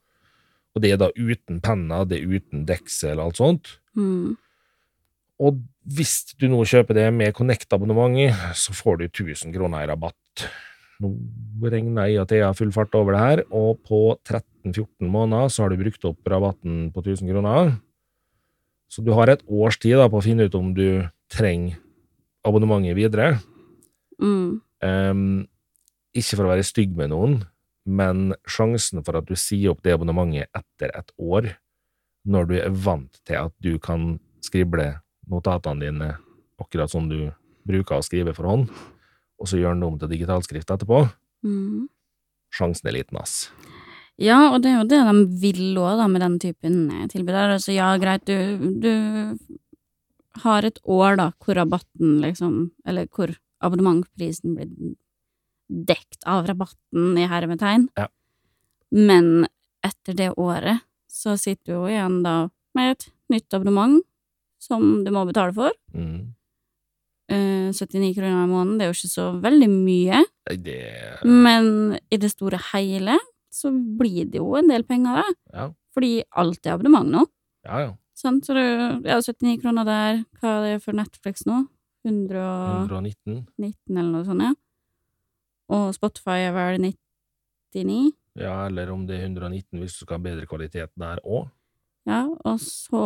[0.71, 3.73] Og det er da uten penna, det er uten deksel og alt sånt.
[3.99, 4.39] Mm.
[5.41, 10.47] Og hvis du nå kjøper det med Connect-abonnement, så får du 1000 kroner i rabatt.
[11.01, 11.15] Nå
[11.73, 15.65] regner jeg at jeg har full fart over det her, og på 13-14 måneder så
[15.65, 17.73] har du brukt opp rabatten på 1000 kroner.
[18.91, 21.79] Så du har et års tid da, på å finne ut om du trenger
[22.47, 23.39] abonnementet videre.
[24.21, 24.61] Mm.
[24.81, 25.25] Um,
[26.17, 27.41] ikke for å være stygg med noen,
[27.87, 31.53] men sjansen for at du sier opp det abonnementet etter et år,
[32.29, 36.11] når du er vant til at du kan skrible notatene dine
[36.61, 37.31] akkurat som du
[37.69, 38.69] bruker å skrive for hånd,
[39.41, 41.07] og så gjør den om til digitalskrift etterpå,
[41.41, 41.87] Mm.
[42.53, 43.49] sjansen er liten, ass.
[44.21, 47.33] Ja, og det er jo det de vil òg, da, med den typen eh, tilbud.
[47.33, 49.49] Altså, ja, greit, du, du
[50.45, 53.33] har et år, da, hvor rabatten liksom Eller hvor
[53.65, 54.69] abonnementprisen blir
[55.71, 57.89] dekt av rabatten, i hermetegn.
[57.99, 58.09] Ja.
[58.91, 59.47] Men
[59.87, 62.35] etter det året så sitter du jo igjen da
[62.77, 64.03] med et nytt abonnement
[64.61, 65.75] som du må betale for.
[65.95, 66.35] Mm.
[67.31, 70.81] Uh, 79 kroner i måneden, det er jo ikke så veldig mye, Det
[71.23, 73.15] men i det store hele
[73.55, 75.35] så blir det jo en del penger, da.
[75.55, 77.27] Ja, Fordi alt er abonnement nå.
[77.67, 77.87] ja.
[77.87, 77.91] ja.
[78.21, 78.65] Sånn, Så det
[79.09, 80.19] ja, 79 kroner der.
[80.41, 81.63] Hva er det for Netflix nå?
[82.05, 83.97] 119 119.
[83.97, 84.53] eller noe sånt, ja.
[85.71, 88.13] Og Spotify er vel 99.
[88.41, 91.49] Ja, eller om det er 119 hvis du skal ha bedre kvalitet der òg.
[92.09, 93.01] Ja, og så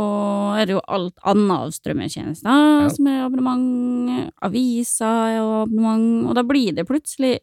[0.55, 2.89] er det jo alt annet av strømmetjenester Ja.
[2.95, 7.41] som er abonnement, aviser er abonnement, og da blir det plutselig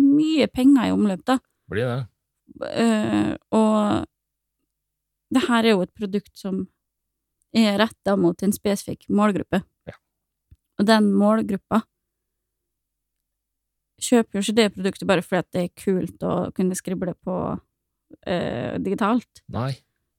[0.00, 1.38] mye penger i omløp, da.
[1.70, 2.00] Blir det?
[2.60, 4.06] Uh, og
[5.30, 6.64] det her er jo et produkt som
[7.54, 9.62] er retta mot en spesifikk målgruppe.
[9.86, 9.94] Ja.
[10.80, 11.84] Og den målgruppa
[14.02, 17.36] kjøper jo ikke det produktet bare fordi at det er kult å kunne skrible på
[17.56, 19.44] uh, digitalt.
[19.52, 19.72] Nei.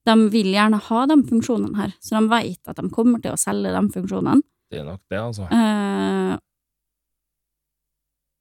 [0.08, 3.40] De vil gjerne ha de funksjonene her, så de veit at de kommer til å
[3.40, 4.42] selge de funksjonene.
[4.72, 5.46] Det er nok det, altså.
[5.52, 6.38] Uh,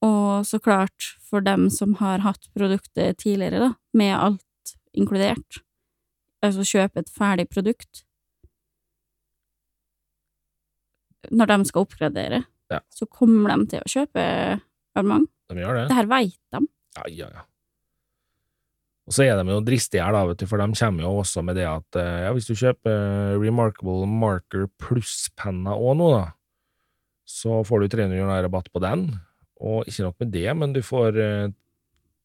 [0.01, 5.61] og så klart, for dem som har hatt produktet tidligere, da, med alt inkludert,
[6.41, 8.05] altså kjøpe et ferdig produkt
[11.29, 12.39] Når de skal oppgradere,
[12.71, 12.79] Ja.
[12.89, 14.23] så kommer de til å kjøpe
[14.95, 15.29] abonnement.
[15.51, 15.87] De gjør det.
[15.91, 16.61] Det her veit de.
[16.97, 17.47] Ja, ja, ja.
[19.09, 21.41] Og så er de jo dristige her, da, vet du, for de kommer jo også
[21.43, 26.21] med det at eh, ja, hvis du kjøper eh, Remarkable Marker pluss-penna òg nå, da,
[27.27, 29.09] så får du 300 kroner rabatt på den.
[29.61, 31.49] Og ikke nok med det, men du får eh,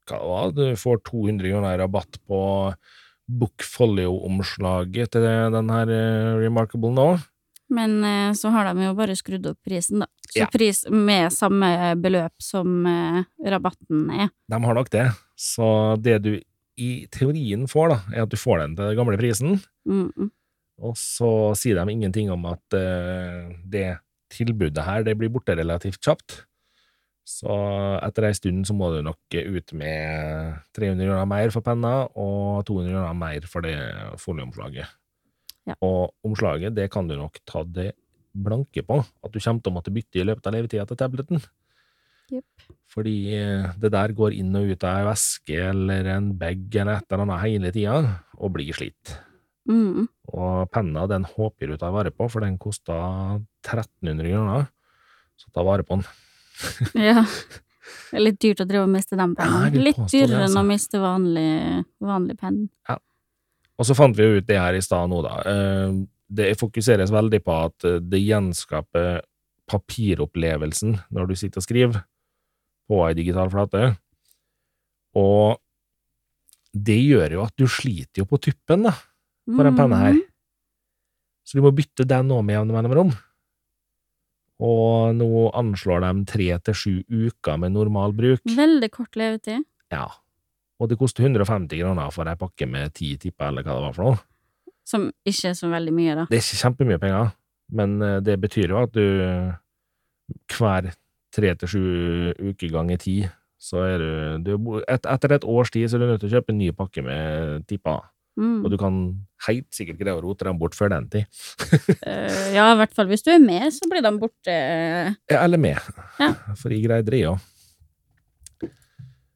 [0.06, 2.40] hva det var, du får 200 kroner rabatt på
[3.26, 5.26] Bookfolio-omslaget til
[5.56, 5.90] den her
[6.38, 7.08] Remarkable nå.
[7.68, 10.06] Men eh, så har de jo bare skrudd opp prisen, da.
[10.26, 10.46] Så Ja.
[10.52, 14.30] pris med samme beløp som eh, rabatten er.
[14.48, 15.10] De har nok det.
[15.36, 16.40] Så det du
[16.76, 19.60] i teorien får, da, er at du får den til den gamle prisen.
[19.86, 20.30] Mm -mm.
[20.78, 23.98] Og så sier de ingenting om at eh, det
[24.30, 26.44] tilbudet her, det blir borte relativt kjapt.
[27.26, 27.50] Så
[28.06, 32.64] etter ei stund så må du nok ut med 300 kroner mer for penna, og
[32.68, 33.74] 200 kroner mer for det
[34.22, 34.86] folieomslaget.
[35.66, 35.76] Ja.
[35.84, 37.92] Og omslaget, det kan du nok ta det
[38.36, 41.40] blanke på, at du kommer til å måtte bytte i løpet av levetida til tableten.
[42.34, 42.66] Yep.
[42.90, 46.98] Fordi eh, det der går inn og ut av ei veske eller en bag eller
[46.98, 48.00] et eller annet hele tida,
[48.36, 49.14] og blir slitt.
[49.66, 50.06] Mm.
[50.34, 52.96] Og penna den håper du tar vare på, for den kosta
[53.66, 54.66] 1300 kroner.
[55.36, 56.10] Så ta vare på den.
[57.08, 57.22] Ja.
[58.10, 59.76] Det er litt dyrt å drive og miste den pennen.
[59.78, 60.62] litt dyrere enn altså.
[60.62, 61.50] å miste vanlig,
[62.02, 62.64] vanlig penn.
[63.76, 65.40] Og så fant vi jo ut det her i stad nå, da.
[65.46, 65.96] Eh,
[66.28, 69.20] Det fokuseres veldig på at eh, det gjenskaper
[69.70, 72.00] papiropplevelsen når du sitter og skriver
[72.90, 73.92] på ei digital flate.
[75.18, 75.58] Og
[76.74, 78.92] det gjør jo at du sliter jo på tuppen, da,
[79.54, 80.12] for den penna her.
[80.18, 80.24] Mhm.
[81.46, 83.12] Så du må bytte den òg med jevne mellomrom.
[84.66, 88.40] Og nå anslår de tre til sju uker med normal bruk.
[88.50, 89.62] Veldig kort levetid.
[89.92, 90.08] Ja.
[90.80, 93.94] Og det koster 150 kroner for ei pakke med ti tipper, eller hva det var
[93.96, 94.18] for noe.
[94.86, 96.26] Som ikke er så veldig mye, da.
[96.30, 97.30] Det er ikke kjempemye penger,
[97.74, 99.06] men eh, det betyr jo at du
[100.56, 100.90] hver
[101.36, 101.82] tre til sju
[102.50, 103.16] uker ganger ti,
[103.60, 104.02] så er
[104.44, 106.60] du, du et, Etter et års tid så er du nødt til å kjøpe en
[106.60, 108.04] ny pakke med tipper,
[108.36, 108.66] Mm.
[108.66, 108.96] og du kan
[109.46, 111.24] helt sikkert greie å rote dem bort før den tid.
[112.04, 114.52] Eh, ja, i hvert fall hvis du er med, så blir de borte.
[115.32, 115.80] Ja, eller med,
[116.20, 116.34] Ja.
[116.60, 117.40] for jeg greide det òg.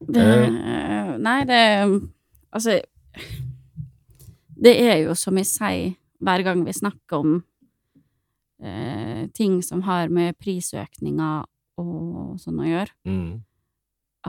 [0.07, 1.59] Det, nei, det
[2.51, 2.81] Altså
[4.61, 7.35] Det er jo som jeg sier hver gang vi snakker om
[8.61, 11.45] eh, ting som har med prisøkninger
[11.81, 13.41] og sånn å gjøre, Mm.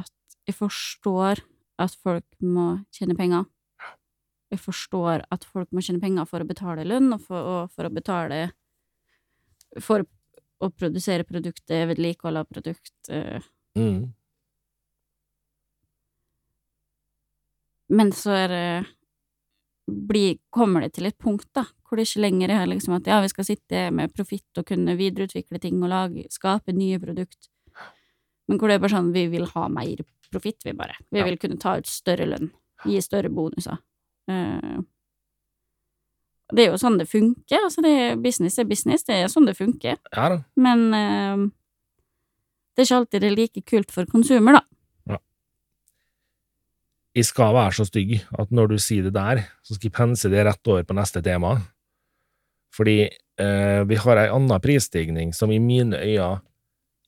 [0.00, 0.10] at
[0.46, 1.42] jeg forstår
[1.78, 3.44] at folk må tjene penger.
[4.50, 7.84] Jeg forstår at folk må tjene penger for å betale lønn, og for, og for
[7.88, 8.52] å betale
[9.80, 10.04] For
[10.60, 12.92] å produsere produktet, vedlikeholde produkt.
[13.08, 13.40] eh,
[13.76, 14.12] Mm.
[17.92, 18.66] Men så er det
[20.08, 23.18] blir, kommer det til et punkt, da, hvor det ikke lenger er liksom at ja,
[23.20, 27.50] vi skal sitte med profitt og kunne videreutvikle ting og lage, skape nye produkt,
[28.48, 30.00] men hvor det er bare sånn vi vil ha mer
[30.32, 30.96] profitt, vi bare.
[31.12, 31.26] Vi Ja.
[31.26, 32.50] vil kunne ta ut større lønn,
[32.86, 33.76] gi større bonuser.
[34.30, 34.80] Uh,
[36.54, 37.58] det er jo sånn det funker.
[37.66, 39.98] Altså, det er business er business, det er sånn det funker.
[40.14, 40.42] Ja.
[40.56, 41.50] Men uh,
[42.72, 44.64] det er ikke alltid det er like kult for konsumer, da.
[47.12, 50.30] Jeg skal være så stygg at når du sier det der, så skal jeg pense
[50.32, 51.58] det rett over på neste tema.
[52.72, 56.40] Fordi eh, vi har ei anna prisstigning som i mine øyne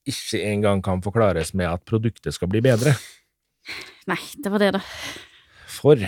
[0.05, 2.93] ikke engang kan forklares med at produktet skal bli bedre.
[4.11, 4.83] Nei, det var det, da.
[5.73, 6.05] For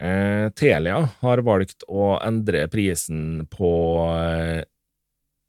[0.00, 3.70] Eh, Telia har valgt å endre prisen på
[4.16, 4.62] eh,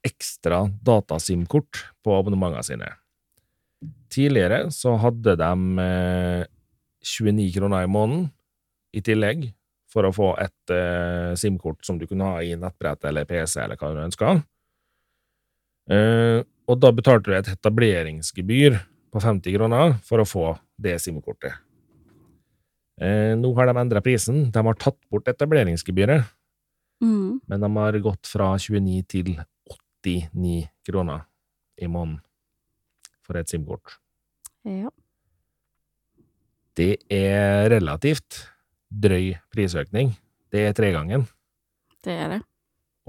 [0.04, 2.90] ekstra datasim-kort på abonnementene sine.
[4.12, 6.42] Tidligere så hadde de eh,
[7.02, 8.30] 29 kroner i måneden
[8.94, 9.48] i tillegg
[9.92, 13.76] for å få et eh, SIM-kort som du kunne ha i nettbrett eller PC eller
[13.80, 14.36] hva du ønska.
[15.90, 18.78] Eh, og da betalte du et etableringsgebyr
[19.12, 20.46] på 50 kroner for å få
[20.80, 21.58] det SIM-kortet.
[23.02, 24.46] Eh, nå har de endra prisen.
[24.54, 26.24] De har tatt bort etableringsgebyret,
[27.02, 27.40] Mm.
[27.48, 29.34] men de har gått fra 29 til
[30.06, 31.24] 89 kroner
[31.82, 32.20] i måneden
[33.26, 33.98] for et SIM-kort.
[34.64, 34.88] Ja.
[36.78, 38.46] Det er relativt
[38.88, 40.14] drøy prisøkning.
[40.52, 41.26] Det er tregangen.
[42.04, 42.40] Det er det.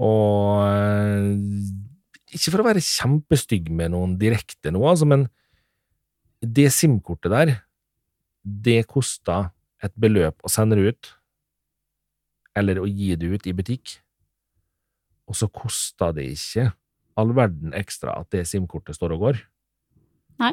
[0.02, 5.28] Og eh, ikke for å være kjempestygg med noen direkte nå, altså, men
[6.44, 7.52] det SIM-kortet der,
[8.44, 11.12] det kosta et beløp å sende det ut,
[12.58, 13.98] eller å gi det ut i butikk,
[15.30, 16.68] og så kosta det ikke
[17.18, 19.42] all verden ekstra at det SIM-kortet står og går.
[20.42, 20.52] Nei.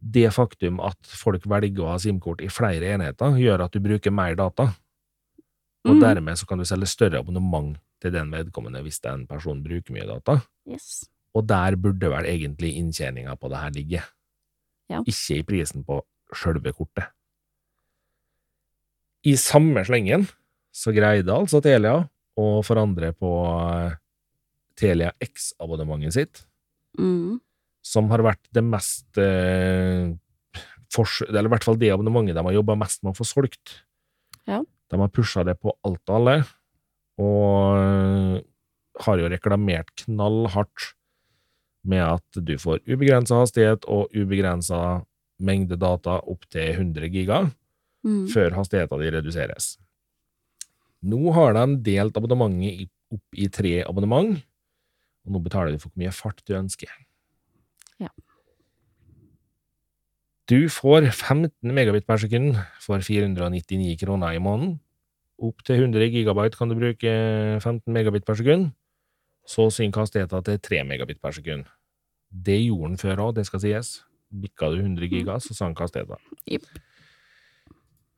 [0.00, 4.10] Det faktum at folk velger å ha SIM-kort i flere enheter, gjør at du bruker
[4.10, 4.70] mer data,
[5.84, 6.00] og Mm.
[6.00, 10.06] dermed så kan du selge større abonnement til den vedkommende hvis den personen bruker mye
[10.06, 10.42] data.
[10.66, 11.04] Yes.
[11.34, 14.02] Og der burde vel egentlig inntjeninga på det her ligge.
[14.90, 15.00] Ja.
[15.06, 16.02] Ikke i prisen på
[16.34, 17.06] sjølve kortet.
[19.24, 20.26] I samme slengen
[20.72, 22.08] så greide altså Telia
[22.40, 23.30] å forandre på
[23.86, 23.96] eh,
[24.76, 26.46] Telia X-abonnementet sitt,
[26.98, 27.38] Mm.
[27.82, 30.10] Som har vært det mest eh,
[30.92, 33.80] fors- Eller i hvert fall det abonnementet de har jobba mest med å få solgt.
[34.48, 34.60] Ja.
[34.90, 36.36] De har pusha det på alt og alle,
[37.20, 38.42] og
[39.04, 40.90] har jo reklamert knallhardt
[41.88, 45.00] med at du får ubegrensa hastighet og ubegrensa
[45.40, 47.46] mengde data opp til 100 giga
[48.04, 48.26] Mm.
[48.32, 49.74] før hastigheten din reduseres.
[51.04, 54.38] Nå har de delt abonnementet opp i tre abonnement,
[55.26, 56.88] og nå betaler du for hvor mye fart du ønsker.
[58.00, 58.10] Ja.
[60.50, 64.80] Du får 15 megabit per sekund for 499 kroner i måneden.
[65.40, 67.12] Opp til 100 gigabyte kan du bruke
[67.62, 68.72] 15 megabit per sekund.
[69.46, 71.68] Så synker hastigheten til 3 megabit per sekund.
[72.30, 74.00] Det gjorde den før òg, det skal sies.
[74.30, 76.18] Bikka du 100 giga, så sank hastigheten.
[76.50, 76.66] Yep.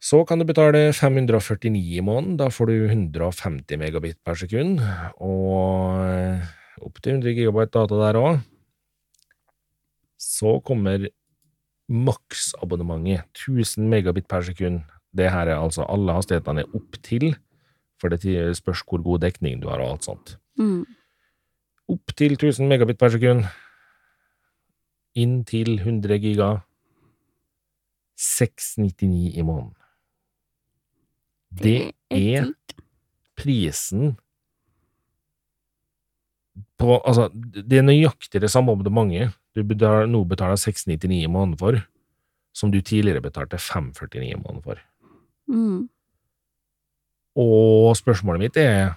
[0.02, 2.36] Så kan du betale 549 i måneden.
[2.40, 4.80] Da får du 150 megabit per sekund,
[5.22, 6.48] og eh,
[6.82, 8.40] opp til 100 gigabyte data der òg.
[10.22, 11.08] Så kommer
[11.90, 14.82] maksabonnementet, 1000 megabit per sekund.
[15.12, 17.34] Det her er altså alle hastighetene er opp til,
[18.00, 18.22] for det
[18.56, 20.36] spørs hvor god dekning du har og alt sånt.
[20.58, 20.86] Mm.
[21.92, 23.44] Opp til 1000 megabit per sekund.
[25.18, 26.50] Inn til 100 giga.
[28.16, 29.74] 699 i måneden.
[31.52, 32.52] Det er
[33.36, 34.16] prisen
[36.82, 41.58] på Altså, det er nøyaktig det samme abonnementet du betaler, nå betaler 699 i måneden
[41.60, 41.80] for,
[42.56, 44.80] som du tidligere betalte 549 i måneden for.
[45.52, 45.88] Mm.
[47.42, 48.94] Og spørsmålet mitt er,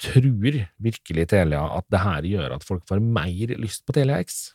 [0.00, 4.54] tror virkelig Telia at det her gjør at folk får mer lyst på Telia X?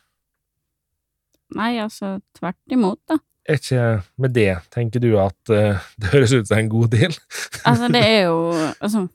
[1.54, 3.20] Nei, altså, tvert imot, da.
[3.46, 3.82] Er ikke
[4.18, 7.14] med det, tenker du at uh, det høres ut som en god deal?
[7.62, 8.40] Altså, det er jo
[8.80, 9.06] Altså,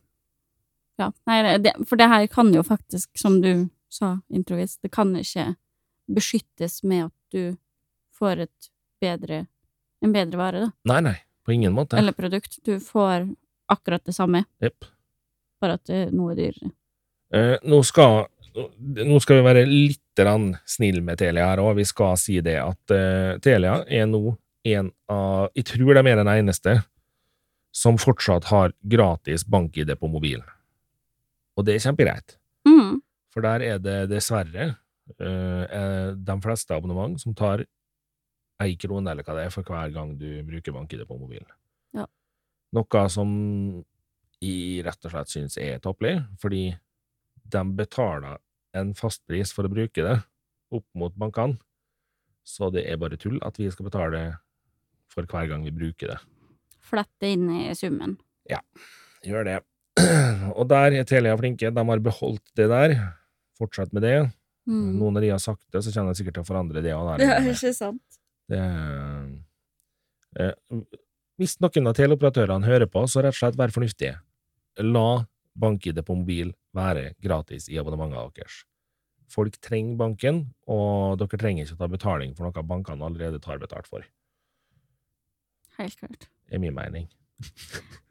[1.00, 1.12] ja.
[1.30, 5.14] Nei, det, det, for det her kan jo faktisk, som du sa introvis, det kan
[5.18, 5.54] ikke
[6.12, 7.56] beskyttes med at du
[8.18, 8.46] får
[9.02, 9.46] bedre
[10.02, 10.72] en bedre vare, da.
[10.90, 11.98] Nei, nei, på ingen måte.
[12.00, 12.58] Eller produkt.
[12.66, 13.30] Du får
[13.72, 14.86] akkurat det samme, yep.
[15.62, 16.72] bare at det er noe dyrere.
[17.32, 18.26] Eh, nå, skal,
[18.82, 20.00] nå skal vi være litt
[20.68, 21.78] snill med Telia her òg.
[21.80, 24.36] Vi skal si det at eh, Telia er nå
[24.68, 26.76] en av Jeg tror de er den eneste
[27.74, 30.46] som fortsatt har gratis bank-ID på mobilen.
[31.58, 32.38] Og det er kjempegreit.
[32.68, 33.02] Mm.
[33.32, 34.66] For der er det dessverre
[35.20, 37.66] eh, eh, de fleste abonnement som tar
[38.62, 41.50] ei krone eller hva det er for hver gang du bruker bank-ID på mobilen.
[41.98, 42.06] Ja.
[42.76, 43.32] Noe som
[44.42, 46.70] jeg rett og slett synes er topplig, fordi
[47.52, 48.40] de betaler
[48.78, 50.18] en fastpris for å bruke det
[50.72, 51.60] opp mot bankene,
[52.48, 54.22] så det er bare tull at vi skal betale
[55.12, 56.20] for hver gang vi bruker det.
[56.82, 58.16] Flette inn i summen.
[58.50, 58.62] Ja,
[59.22, 59.60] Gjør det.
[60.58, 62.96] Og der er Telia flinke, de har beholdt det der.
[63.60, 64.16] Fortsett med det.
[64.70, 64.98] Mm.
[65.00, 66.96] Noen av de har sagt det, så kommer de sikkert til å forandre det.
[66.98, 67.22] òg.
[67.24, 68.20] Ja, ikke sant.
[68.52, 68.62] det
[70.40, 70.54] eh,
[71.42, 74.20] hvis noen av teleoperatørene hører på, så rett og slett vær fornuftige.
[74.86, 75.24] La
[75.58, 78.60] bank-ID på mobil være gratis i abonnementet deres.
[79.32, 83.62] Folk trenger banken, og dere trenger ikke å ta betaling for noe bankene allerede tar
[83.64, 84.06] betalt for,
[85.80, 86.28] Helt klart.
[86.46, 87.08] Det er min mening.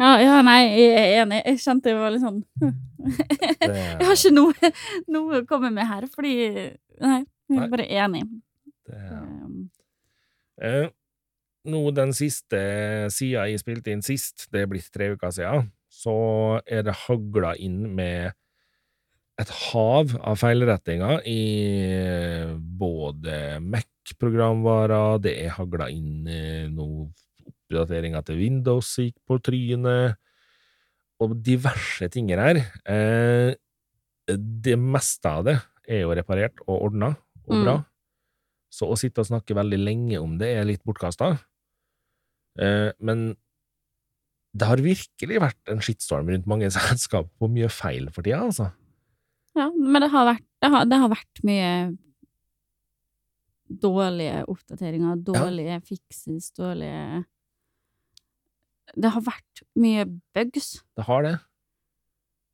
[0.01, 1.43] Ja, ja, nei, jeg er enig.
[1.45, 2.39] Jeg kjente jeg var litt sånn
[3.61, 4.71] Jeg har ikke noe,
[5.13, 6.33] noe å komme med her, fordi
[7.01, 7.21] Nei,
[7.53, 8.25] jeg er bare enig.
[8.91, 9.69] Um,
[10.61, 10.91] Eh,
[11.71, 12.59] nå den siste
[13.13, 16.15] sida jeg spilte inn sist, det er blitt tre uker siden, så
[16.69, 18.37] er det hagla inn med
[19.41, 21.41] et hav av feilrettinger i
[21.81, 26.69] eh, både Mac-programvarer, det er hagla inn eh,
[27.71, 30.17] noen oppdateringer til Windows gikk på trynet,
[31.21, 32.57] og diverse ting her.
[32.89, 33.55] Eh,
[34.31, 35.57] det meste av det
[35.89, 37.65] er jo reparert og ordna og Mm.
[37.65, 37.85] bra.
[38.73, 41.39] Så å sitte og snakke veldig lenge om det er litt bortkasta.
[42.59, 43.37] Eh, men
[44.55, 48.73] det har virkelig vært en skittstorm rundt mange selskap på mye feil for tida, altså.
[49.57, 51.97] ja, men det har vært, det har, det har vært mye
[53.71, 57.25] dårlige oppdateringer, dårlige fixes, dårlige
[58.97, 60.81] Det har vært mye bugs.
[60.97, 61.37] Det har det.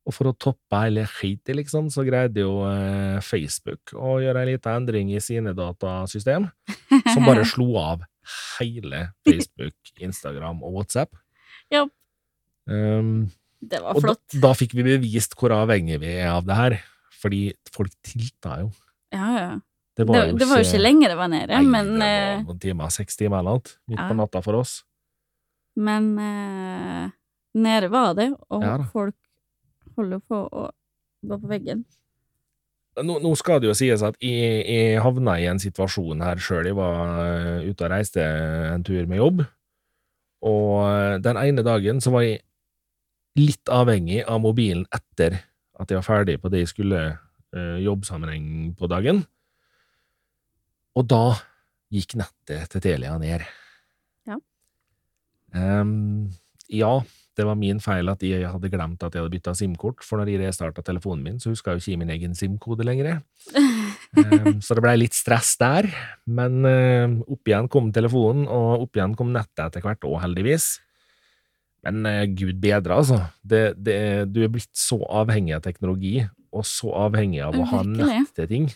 [0.07, 4.51] Og for å toppe hele skitet, liksom, så greide jo eh, Facebook å gjøre en
[4.53, 6.47] liten endring i sine datasystem,
[7.11, 8.05] som bare slo av
[8.59, 11.11] hele Facebook, Instagram og WhatsApp.
[11.73, 11.83] Ja.
[12.67, 13.27] Um,
[13.59, 14.39] Det var og da, flott.
[14.43, 16.77] da fikk vi bevist hvor avhengig vi er av det her,
[17.19, 17.41] fordi
[17.75, 18.71] folk tilta jo.
[19.11, 19.53] Ja, ja.
[19.97, 22.43] Det Det, det var jo ikke lenge det var nede, Nei, men, det eh, var
[22.45, 24.07] noen timer, seks timer eller noe, midt Ja.
[24.11, 24.83] på natta for oss.
[25.77, 27.13] Men eh,
[27.57, 28.87] nede var det, og Ja da.
[28.93, 29.15] folk
[29.97, 30.65] holder på å
[31.27, 31.85] gå på veggen.
[32.97, 36.65] Nå, nå skal det jo sies at jeg, jeg havna i en situasjon her sjøl.
[36.65, 38.23] Jeg var eh, ute og reiste
[38.71, 39.43] en tur med jobb,
[40.47, 42.41] og eh, den ene dagen så var jeg
[43.37, 45.43] litt avhengig av mobilen etter
[45.77, 49.21] at jeg var ferdig på det jeg skulle eh, jobbsammenheng på dagen.
[50.97, 51.37] Og da
[51.93, 53.45] gikk nettet til Telia ned.
[55.55, 56.27] Ehm,
[56.67, 56.97] ja,
[57.37, 60.31] det var min feil at jeg hadde glemt at jeg hadde bytta SIM-kort, for når
[60.31, 63.19] jeg restarta telefonen min, så huska jeg jo ikke min egen SIM-kode lenger.
[64.17, 65.89] um, så det blei litt stress der,
[66.25, 70.71] men uh, opp igjen kom telefonen, og opp igjen kom nettet etter hvert òg, heldigvis.
[71.85, 73.21] Men uh, gud bedre, altså.
[73.45, 73.99] Det, det,
[74.33, 76.17] du er blitt så avhengig av teknologi,
[76.57, 78.69] og så avhengig av å ha nett til ting,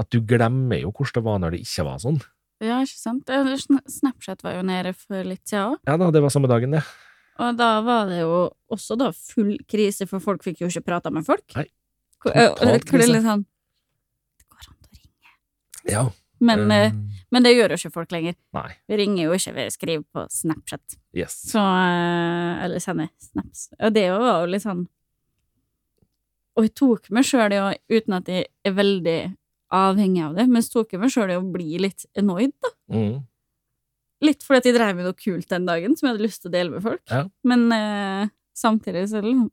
[0.00, 2.18] at du glemmer jo hvordan det var når det ikke var sånn.
[2.62, 3.30] Ja, ikke sant?
[3.32, 3.52] Eh,
[3.90, 6.82] Snapchat var jo nede for litt siden òg, Ja da, det var samme dagen, det.
[7.42, 8.36] og da var det jo
[8.70, 11.44] også da full krise, for folk fikk jo ikke prata med folk.
[11.58, 11.66] Nei,
[12.30, 13.12] eh, totalt krise.
[13.12, 13.44] det sånn
[14.38, 15.32] Det går an å ringe.
[15.90, 16.04] Ja.
[16.42, 18.34] Men, eh, ehm, men det gjør jo ikke folk lenger.
[18.54, 18.70] nei.
[18.88, 20.96] Vi ringer jo ikke, vi skriver på Snapchat.
[21.14, 21.36] Yes.
[21.52, 23.68] Så eh, Eller sender snaps.
[23.78, 24.88] Og det var jo litt sånn
[26.56, 29.20] Og jeg tok meg sjøl i uten at jeg er veldig
[29.72, 32.72] avhengig av det, Mens tok jeg meg sjøl i å bli litt annoyed, da.
[32.92, 33.22] Mm.
[34.22, 36.52] Litt fordi at jeg drev med noe kult den dagen som jeg hadde lyst til
[36.52, 37.02] å dele med folk.
[37.10, 37.24] Ja.
[37.48, 39.48] Men eh, samtidig så det liksom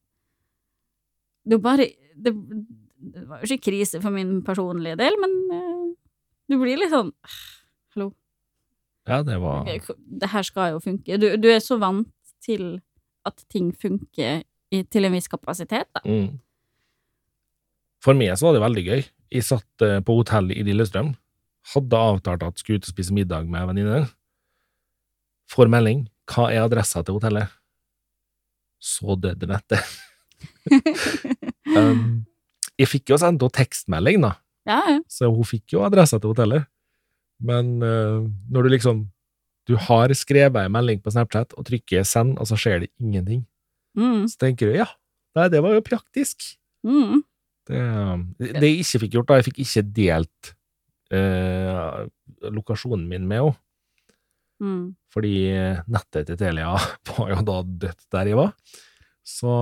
[1.47, 1.87] Det er jo bare
[2.19, 2.33] det,
[2.99, 5.87] det var jo ikke krise for min personlige del, men eh,
[6.51, 7.13] du blir litt sånn
[7.95, 8.11] Hallo,
[9.07, 11.17] Ja, det var det her skal jo funke.
[11.17, 12.11] Du, du er så vant
[12.43, 12.81] til
[13.25, 16.03] at ting funker i, til en viss kapasitet, da.
[16.05, 16.37] mm.
[18.03, 19.01] For meg så var det veldig gøy.
[19.33, 21.13] Jeg satt eh, på hotell i Lillestrøm,
[21.73, 23.99] hadde avtalt at skulle ut og spise middag med en venninne.
[25.49, 26.07] Får melding.
[26.29, 27.51] Hva er adressa til hotellet?
[28.79, 29.85] Så døde nettet.
[31.77, 32.23] um,
[32.79, 34.33] jeg fikk jo sendt henne tekstmelding, da,
[34.69, 34.99] Ja, ja.
[35.11, 36.67] så hun fikk jo adressa til hotellet.
[37.43, 39.07] Men uh, når du liksom
[39.69, 43.45] Du har skrevet en melding på Snapchat og trykker 'send', og så skjer det ingenting,
[43.97, 44.85] Mm, så tenker du ja,
[45.35, 46.57] nei, det var jo praktisk.
[46.85, 47.23] mm.
[47.69, 50.53] Det, det jeg ikke fikk gjort, da, jeg fikk ikke delt
[51.13, 52.07] eh,
[52.55, 53.57] lokasjonen min med henne,
[54.59, 54.89] Mm.
[55.07, 55.53] fordi
[55.87, 56.73] nettet til Telia
[57.07, 58.49] var jo da dødt der jeg var.
[59.23, 59.53] Så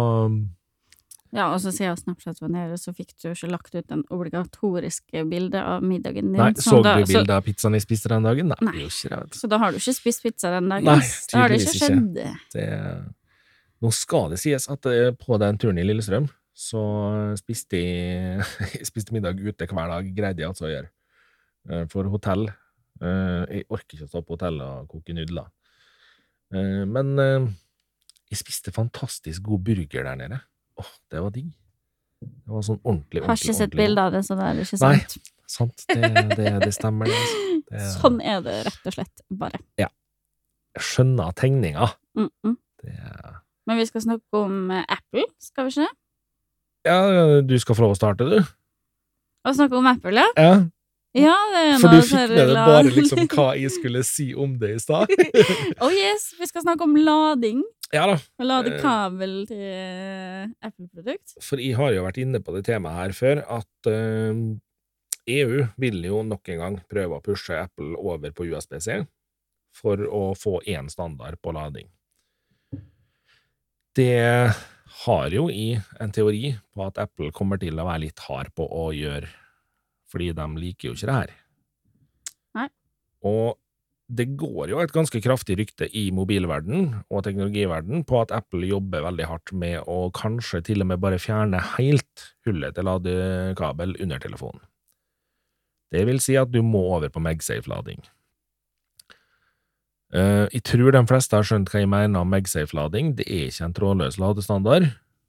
[1.35, 5.21] Ja, og så siden Snapchat var nede, så fikk du ikke lagt ut den obligatoriske
[5.29, 6.39] bildet av middagen din.
[6.39, 8.47] Nei, så du bildet av pizzaen jeg spiste den dagen?
[8.47, 8.87] Nei, Nei.
[8.87, 10.87] ikke så da har du ikke spist pizza den dagen.
[10.87, 10.97] Nei,
[11.33, 12.19] da har det ikke skjedd.
[12.55, 12.67] Det,
[13.83, 16.25] nå skal det sies at eh, på den turen i Lillestrøm,
[16.57, 16.81] så
[17.37, 18.45] spiste jeg,
[18.89, 20.89] spiste middag ute hver dag, greide jeg altså å gjøre.
[21.69, 25.49] Eh, For hotell eh, Jeg orker ikke å stå på hotellet og koke nudler.
[26.55, 27.13] Eh, Men
[28.27, 30.39] jeg spiste fantastisk god burger der nede.
[30.81, 31.51] Åh, det var digg.
[32.17, 34.79] Det var sånn ordentlig, Har ordentlig ikke sett bilde av det, så det er ikke
[34.81, 35.13] sant.
[35.13, 35.45] Nei.
[35.53, 35.85] sant.
[35.91, 37.13] Det, det, det stemmer.
[37.13, 37.43] altså.
[37.67, 39.57] Det, Sånn er det rett og slett bare.
[39.75, 39.89] Jeg
[40.79, 41.89] skjønner tegninga.
[42.15, 42.53] Mm -mm.
[42.79, 42.93] Det,
[43.67, 46.06] Men vi skal snakke om Apple, skal vi ikke det?
[46.87, 48.39] Ja, du skal få lov å starte, du.
[49.47, 50.27] Å snakke om Apple, ja?
[50.37, 50.55] Ja,
[51.17, 54.51] Ja, det er For du fikk med deg bare liksom hva jeg skulle si om
[54.61, 55.09] det i stad.
[55.83, 57.63] Oh yes, vi skal snakke om lading.
[57.95, 58.81] Ja da, Å lade Eh.
[58.83, 61.37] kabel til eh, Apple-produkt?
[61.41, 64.41] for jeg har jo vært inne på det temaet her før, at uh,
[65.31, 69.05] EU vil jo nok en gang prøve å pushe Apple over på USB-C
[69.79, 71.87] for å få én standard på lading.
[73.95, 74.51] Det
[75.05, 78.65] har jo i en teori på at Apple kommer til å være litt hard på
[78.65, 79.29] å gjøre,
[80.09, 81.33] fordi de liker jo ikke det her.
[82.57, 82.67] Nei.
[83.27, 83.57] Og
[84.07, 89.03] det går jo et ganske kraftig rykte i mobilverden og teknologiverden på at Apple jobber
[89.03, 94.23] veldig hardt med å kanskje til og med bare fjerne helt hullet til ladekabel under
[94.23, 94.63] telefonen.
[95.91, 97.99] Det vil si at du må over på MagSafe-lading.
[100.15, 103.15] Eh, jeg tror de fleste har skjønt hva jeg mener om MagSafe-lading.
[103.19, 104.87] Det er ikke en trådløs ladestandard.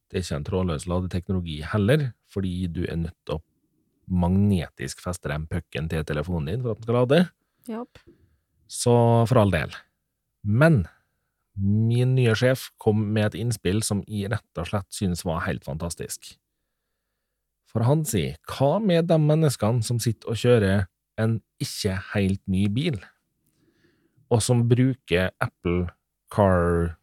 [0.08, 3.42] Det er ikke en trådløs ladeteknologi heller, fordi du er nødt til å
[4.08, 7.18] magnetisk feste den pucken til telefonen din for at den skal lade.
[7.68, 8.00] Yep.
[8.68, 8.94] Så
[9.28, 9.74] for all del.
[10.44, 10.86] Men
[11.58, 15.66] min nye sjef kom med et innspill som jeg rett og slett synes var helt
[15.66, 16.36] fantastisk.
[17.68, 20.86] For han sier, hva med de menneskene som sitter og kjører
[21.20, 22.96] en ikke helt ny bil,
[24.30, 25.88] og som bruker Apple
[26.32, 26.94] Car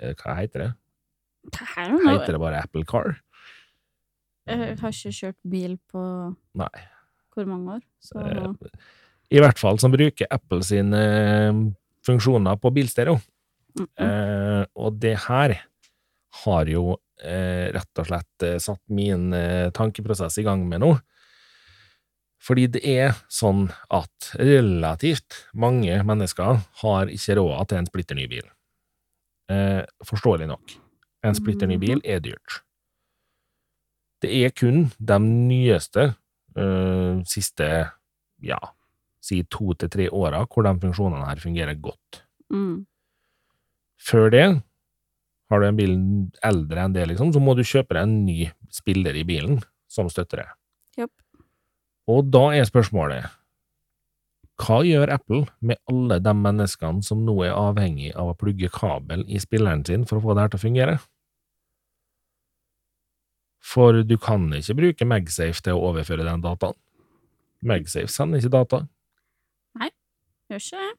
[0.00, 0.70] eh, Hva heter det?
[1.76, 3.16] Er Heter det bare Apple Car?
[4.46, 6.02] Jeg har ikke kjørt bil på
[6.58, 6.82] Nei.
[7.34, 11.60] hvor mange år, så Eh, I hvert fall som bruker Apple sine eh,
[12.06, 13.20] funksjoner på bilstereo.
[13.78, 14.02] mm, mm.
[14.06, 15.56] Eh, og det her
[16.42, 19.28] har jo rett og slett satt min
[19.70, 20.88] tankeprosess i gang med nå.
[22.42, 28.26] Fordi det er sånn at relativt mange mennesker har ikke råd til en splitter ny
[28.30, 28.48] bil.
[29.52, 30.74] Eh, forståelig nok.
[31.22, 32.62] En splitter ny bil er dyrt.
[34.22, 36.14] Det er kun de nyeste,
[36.58, 37.68] eh, siste,
[38.42, 38.58] ja,
[39.22, 42.22] si to til tre åra, hvor de funksjonene her fungerer godt.
[42.50, 42.86] Mm.
[44.02, 44.46] Før det,
[45.50, 45.94] har du en bil
[46.42, 50.08] eldre enn det, liksom, så må du kjøpe deg en ny spiller i bilen som
[50.10, 50.48] støtter det.
[51.02, 51.21] Jopp.
[52.10, 53.30] Og da er spørsmålet,
[54.62, 59.24] hva gjør Apple med alle de menneskene som nå er avhengig av å plugge kabel
[59.26, 60.96] i spilleren sin for å få det her til å fungere?
[63.62, 66.76] For du kan ikke bruke MagSafe til å overføre den dataen.
[67.62, 68.82] MagSafe sender ikke data.
[69.78, 69.90] Nei,
[70.50, 70.92] Gjør ikke det?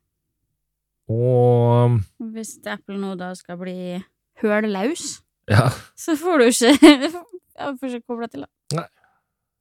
[1.13, 1.99] Og
[2.33, 3.99] Hvis Apple nå da skal bli
[4.41, 5.19] hølløs,
[5.51, 5.67] ja,
[5.99, 6.71] så får du ikke
[7.59, 8.62] ja, får ikke kobla til, da.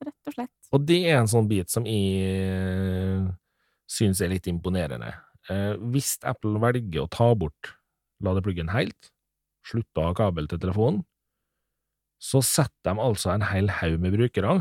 [0.03, 0.53] Rett og slett.
[0.75, 3.29] Og det er en sånn bit som jeg
[3.93, 5.13] syns er litt imponerende.
[5.51, 7.75] Eh, hvis Apple velger å ta bort
[8.23, 9.11] ladepluggen helt,
[9.67, 11.03] slutte å ha kabel til telefonen,
[12.23, 14.61] så setter de altså en hel haug med brukere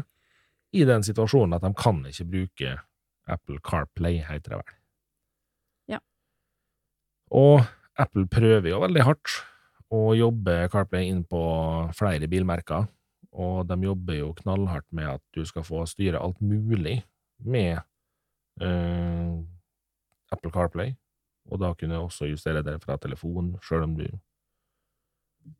[0.74, 2.72] i den situasjonen at de kan ikke bruke
[3.30, 4.74] Apple CarPlay, heter det vel.
[5.96, 6.00] Ja.
[7.38, 7.62] Og
[8.02, 9.36] Apple prøver jo veldig hardt
[9.94, 11.42] å jobbe CarPlay inn på
[11.98, 12.88] flere bilmerker,
[13.32, 17.02] og de jobber jo knallhardt med at du skal få styre alt mulig
[17.40, 17.80] med
[18.62, 19.38] eh,
[20.32, 20.94] Apple CarPlay,
[21.52, 24.06] og da kunne jeg også justere det fra telefon, sjøl om du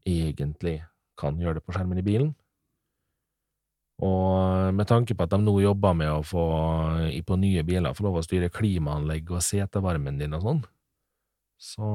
[0.08, 0.82] egentlig
[1.20, 2.32] kan gjøre det på skjermen i bilen.
[4.02, 6.44] Og med tanke på at de nå jobber med å få,
[7.28, 10.64] på nye biler, få lov å styre klimaanlegg og setevarmen din og sånn,
[11.62, 11.88] så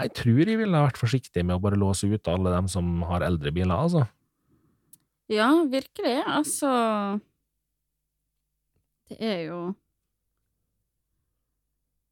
[0.00, 3.24] jeg tror jeg ville vært forsiktig med å bare låse ute alle dem som har
[3.26, 4.06] eldre biler, altså.
[5.30, 6.16] Ja, virkelig.
[6.26, 6.70] Altså
[9.10, 9.60] Det er jo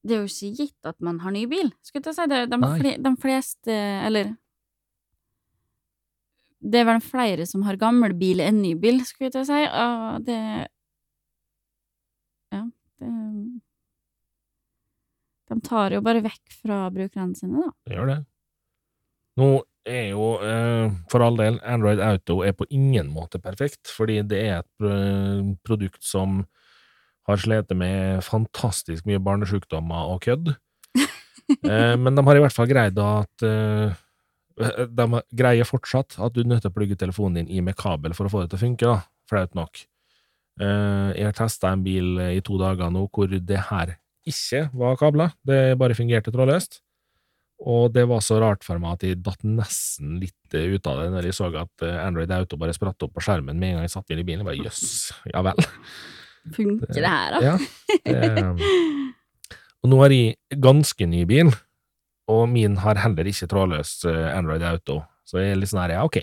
[0.06, 2.26] Det er jo ikke gitt at man har ny bil, skulle jeg si.
[2.30, 4.32] Det, de, fle, de fleste Eller
[6.62, 9.50] Det er vel flere som har gammel bil enn ny bil, skulle jeg til å
[9.50, 9.62] si.
[9.66, 10.40] Og det
[12.54, 12.62] Ja,
[13.02, 13.12] det
[15.48, 17.70] De tar jo bare vekk fra brukerne sine, da.
[17.88, 18.18] Det gjør det.
[19.38, 19.46] Nå
[19.88, 24.44] er jo, eh, for all del, Android Auto er på ingen måte perfekt, fordi det
[24.44, 26.42] er et produkt som
[27.28, 30.54] har slitt med fantastisk mye barnesjukdommer og kødd.
[31.64, 33.94] Eh, men de har i hvert fall greid at eh,
[34.92, 38.12] De greier fortsatt at du er nødt til å plugge telefonen din i med kabel
[38.12, 38.98] for å få det til å funke, da.
[39.32, 39.80] Flaut nok.
[40.60, 43.94] Eh, jeg har testa en bil i to dager nå hvor det her
[44.28, 46.82] ikke var kabler, det bare fungerte trådløst.
[47.58, 51.00] Og det var så rart for meg at jeg datt nesten litt eh, ut av
[51.02, 53.78] det når jeg så at eh, Android Auto bare spratt opp på skjermen med en
[53.80, 54.44] gang jeg satte inn i bilen.
[54.44, 55.64] Jeg bare jøss, ja vel.
[56.54, 57.40] Funker det her, da?
[57.42, 57.56] Ja,
[58.06, 58.68] det,
[59.82, 61.50] og nå har jeg ganske ny bil,
[62.30, 65.96] og min har heller ikke trådløs eh, Android Auto, så jeg er litt sånn her,
[65.98, 66.22] ja, ok.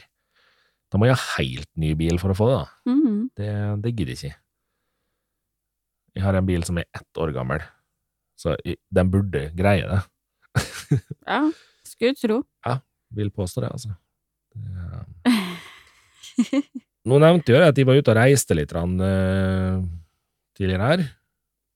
[0.92, 2.96] Da må jeg ha helt ny bil for å få det, da.
[2.96, 3.22] Mhm.
[3.36, 3.52] Det,
[3.84, 4.42] det gidder jeg ikke.
[6.16, 7.64] Jeg har en bil som er ett år gammel,
[8.40, 10.02] så den burde greie det.
[11.32, 11.42] Ja.
[11.86, 12.42] Skulle tro.
[12.66, 12.80] Ja,
[13.16, 13.94] Vil påstå det, altså.
[14.56, 15.04] Ja.
[17.06, 19.78] Nå nevnte jeg at de var ute og reiste litt rann, eh,
[20.58, 21.04] tidligere her.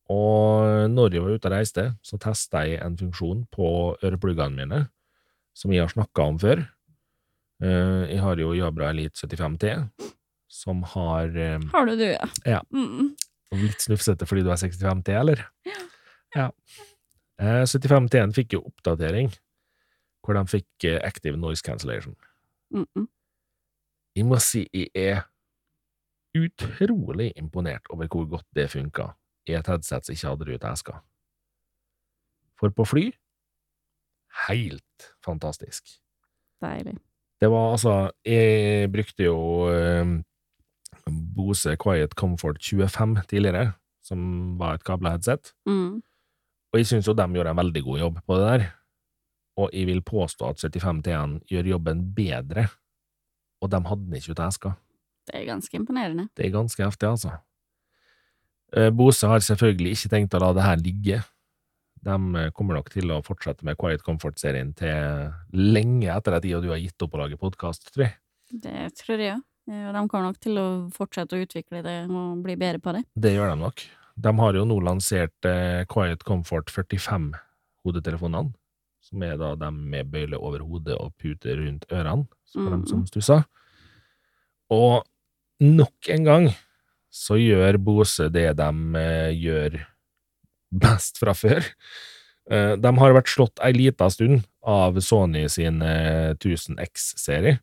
[0.09, 3.69] Og når jeg var ute og reiste, så testa jeg en funksjon på
[4.01, 4.79] ørepluggene mine,
[5.53, 6.63] som jeg har snakka om før.
[7.61, 9.75] Eh, jeg har jo Jabra Elite 75T,
[10.49, 12.29] som har eh, Har du du, ja?
[12.47, 12.61] Ja.
[12.73, 13.13] Mm.
[13.59, 15.45] Litt snufsete fordi du har 65T, eller?
[16.35, 16.49] Ja.
[16.49, 16.88] Eh,
[17.39, 19.31] 75T-en fikk jo oppdatering,
[20.23, 22.15] hvor de fikk eh, Active Noise Cancellation.
[22.71, 23.07] Mm -mm.
[24.15, 25.21] Jeg må si jeg er
[26.37, 29.13] utrolig imponert over hvor godt det funka
[29.47, 30.99] i et headset som ikke hadde det ut eska.
[32.59, 33.11] For på fly
[34.47, 35.83] helt fantastisk.
[36.61, 36.97] Deilig.
[37.39, 40.05] Det var altså Jeg brukte jo eh,
[41.35, 43.73] Bose Quiet Comfort 25 tidligere,
[44.03, 45.53] som var et kabla headset.
[45.65, 46.01] Mm.
[46.69, 48.67] Og jeg synes jo de gjorde en veldig god jobb på det der.
[49.59, 52.67] Og jeg vil påstå at 75T-en gjør jobben bedre,
[53.59, 54.75] og de hadde den ikke ut av eska.
[55.27, 56.29] Det er ganske imponerende.
[56.37, 57.33] Det er ganske heftig, altså.
[58.77, 61.19] Eh, Bose har selvfølgelig ikke tenkt å la det her ligge.
[62.05, 66.55] De eh, kommer nok til å fortsette med Quiet Comfort-serien til lenge etter at de
[66.55, 68.17] og du har gitt opp å lage podkast, tror jeg.
[68.49, 69.45] Det tror jeg òg.
[69.69, 73.03] Og de kommer nok til å fortsette å utvikle det og bli bedre på det.
[73.13, 73.83] Det gjør de nok.
[74.19, 78.51] De har jo nå lansert eh, Quiet Comfort 45-hodetelefonene,
[79.09, 83.05] som er da de med bøyle over hodet og pute rundt ørene, for dem som
[83.07, 83.45] stusser.
[84.73, 85.05] Og
[85.63, 86.49] nok en gang
[87.09, 89.79] så gjør Bose det de eh, gjør
[90.69, 91.65] best fra før.
[92.49, 97.59] Eh, de har vært slått ei lita stund av Sony sin eh, 1000X-serie.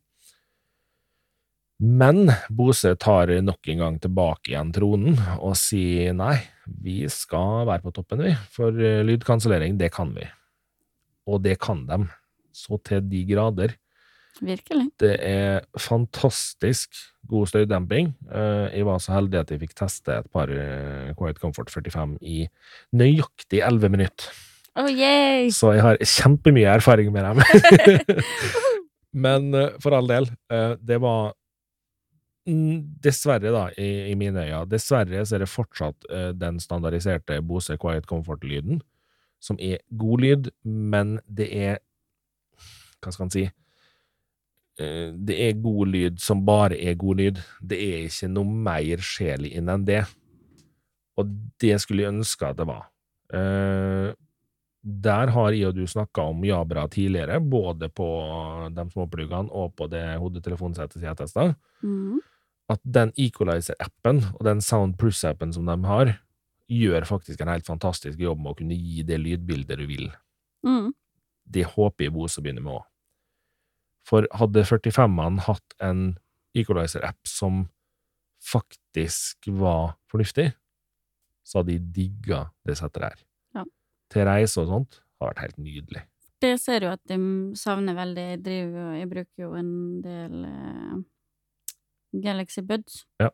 [1.83, 7.85] Men Bose tar nok en gang tilbake igjen tronen og sier nei, vi skal være
[7.85, 10.25] på toppen, vi, for eh, lydkansellering, det kan vi.
[11.29, 12.07] Og det kan de,
[12.57, 13.77] så til de grader.
[14.41, 14.89] Virkelig.
[15.01, 16.97] Det er fantastisk
[17.29, 18.11] god støydemping.
[18.31, 22.19] Eh, Jeg var så heldig at jeg fikk teste et par eh, Quiet Comfort 45
[22.25, 22.43] i
[22.97, 24.33] nøyaktig 11 minutter.
[24.77, 25.49] Oh, yay!
[25.53, 27.41] Så jeg har kjempemye erfaring med dem.
[29.27, 30.27] Men for all del,
[30.85, 31.33] det var
[32.47, 37.75] Dessverre, da, i, i mine øyne, dessverre så er det fortsatt uh, den standardiserte Bose
[37.83, 38.79] Quiet Comfort-lyden,
[39.43, 41.81] som er god lyd, men det er
[43.03, 43.43] Hva skal en si?
[44.79, 47.43] Uh, Det er god lyd som bare er god lyd.
[47.61, 50.05] Det er ikke noe mer sjel inn enn det.
[51.19, 52.87] Og det skulle jeg ønske at det var.
[53.35, 54.15] Uh,
[54.87, 58.07] der har jeg og du snakka om Jabra tidligere, både på
[58.71, 62.21] de småpluggene og på det hodetelefonsettet jeg har testa, Mm.
[62.73, 66.17] At den Equalizer-appen og den Sound Plus-appen som de har,
[66.67, 70.09] gjør faktisk en helt fantastisk jobb med å kunne gi det lydbildet du vil.
[70.67, 70.89] Mm.
[71.47, 72.87] Det håper jeg Bose begynner med òg.
[74.07, 76.03] For hadde 45-ene hatt en
[76.59, 77.69] Equalizer-app som
[78.43, 80.51] faktisk var fornuftig,
[81.47, 83.25] så hadde de digga det settet der.
[83.61, 83.65] Ja.
[84.13, 86.03] Til reise og sånt har vært helt nydelig.
[86.43, 87.17] Det ser du at de
[87.57, 88.25] savner veldig.
[88.35, 89.71] Jeg, driver, jo- jeg bruker jo en
[90.05, 90.97] del eh,
[92.13, 93.05] Galaxy Buds.
[93.21, 93.31] Ja.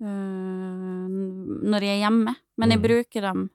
[0.00, 1.08] uh,
[1.66, 2.34] når jeg er hjemme.
[2.58, 2.82] Men jeg Mm.
[2.82, 3.50] bruker dem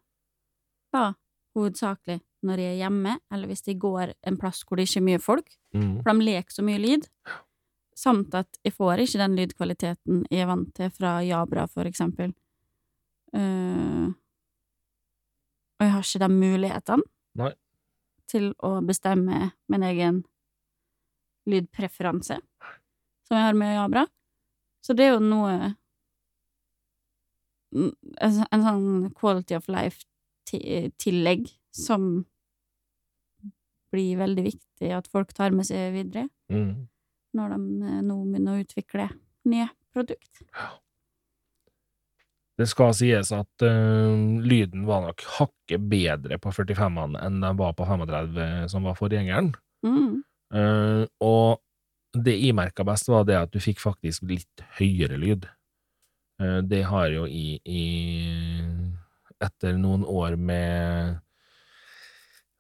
[0.93, 1.13] da
[1.55, 5.05] hovedsakelig når jeg er hjemme, eller hvis jeg går en plass hvor det ikke er
[5.05, 6.01] mye folk, Mm.
[6.03, 7.07] for de leker så mye lyd.
[7.95, 12.34] Samt at jeg får ikke den lydkvaliteten jeg er vant til fra Jabra, for eksempel.
[13.34, 14.07] Uh,
[15.80, 17.03] og jeg har ikke de mulighetene
[17.36, 17.53] Nei.
[18.28, 20.24] til å bestemme min egen
[21.47, 22.39] lydpreferanse,
[23.32, 24.04] som jeg har med Jabra.
[24.84, 25.54] Så det er jo noe
[27.72, 32.26] mm, En, sånn- quality of life-tillegg som
[33.92, 36.88] blir veldig viktig at folk tar med seg videre Mm.
[37.38, 39.06] når de eh, nå begynner å utvikle
[39.48, 40.42] nye produkt.
[42.60, 44.12] Det skal sies at uh,
[44.44, 49.54] lyden var nok hakket bedre på 45-ene enn den var på 35, som var forgjengeren.
[49.88, 50.20] Mm.
[50.52, 51.62] Uh, og
[52.12, 55.47] det jeg merka best, var det at du fikk faktisk litt høyere lyd.
[56.41, 57.86] Eh, det har jo i, i
[59.41, 61.16] Etter noen år med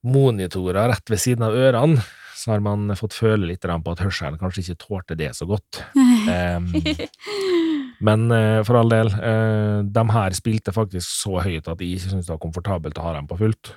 [0.01, 2.01] monitorer rett ved siden av ørene,
[2.33, 5.83] så har man fått føle litt på at hørselen kanskje ikke tålte det så godt.
[5.93, 6.71] Um,
[8.07, 12.15] men eh, for all del, eh, de her spilte faktisk så høyt at jeg ikke
[12.15, 13.75] syntes det var komfortabelt å ha dem på fullt.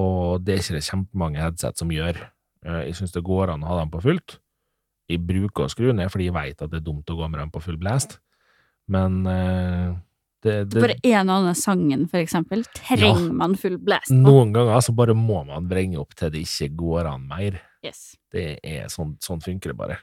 [0.00, 2.16] Og det er ikke det kjempemange headset som gjør.
[2.64, 4.38] Jeg syns det går an å ha dem på fullt.
[5.10, 7.42] Jeg bruker å skru ned, fordi jeg veit at det er dumt å gå med
[7.42, 8.18] dem på full blast.
[8.88, 9.94] Men uh,
[10.44, 14.16] Det, det, Bare en og annen sangen, for eksempel, trenger man full blast på.
[14.16, 17.60] noen ganger så bare må man vrenge opp til det ikke går an mer.
[17.84, 18.14] Yes.
[18.32, 20.00] Det er sånn, sånn funker det bare.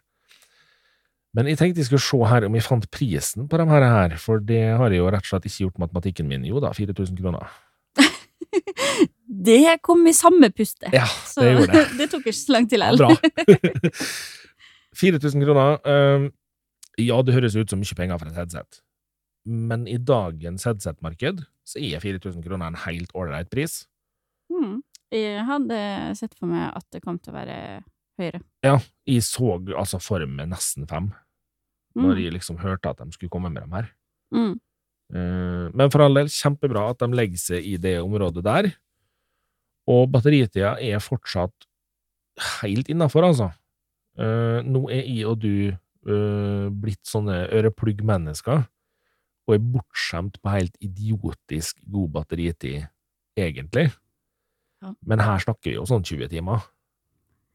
[1.37, 4.41] Men jeg tenkte jeg skulle se her om jeg fant prisen på de her, for
[4.43, 6.43] det har jeg jo rett og slett ikke gjort matematikken min.
[6.49, 7.47] Jo da, 4000 kroner.
[9.31, 10.89] Det kom i samme puste.
[10.91, 11.85] Ja, Så det gjorde det.
[12.01, 13.13] det tok ikke så lang tid Ja, bra.
[15.01, 15.79] 4000 kroner.
[15.85, 16.29] ehm,
[17.01, 18.81] ja, det høres ut som mye penger for et headset,
[19.45, 23.85] men i dagens headset-marked så er 4000 kroner en helt ålreit pris.
[24.51, 24.81] Mm.
[25.11, 25.77] Jeg hadde
[26.19, 27.57] sett for meg at det kom til å være
[28.19, 28.41] høyere.
[28.63, 28.77] Ja,
[29.07, 31.11] jeg så altså for meg nesten fem,
[31.91, 32.05] Mm.
[32.05, 33.89] når jeg liksom hørte at de skulle komme med dem her.
[34.33, 34.53] Mm.
[35.13, 38.69] Uh, Men for all del, kjempebra at de legger seg i det området der.
[39.91, 41.51] Og batteritida er fortsatt
[42.61, 43.49] helt innafor, altså.
[44.19, 48.65] Eh, Nå er jeg og du uh, blitt sånne øreplugg-mennesker,
[49.47, 52.85] og er bortskjemt på helt idiotisk god batteritid,
[53.37, 53.89] egentlig.
[54.81, 54.93] Ja.
[55.05, 56.63] Men her snakker vi jo sånn 20 timer.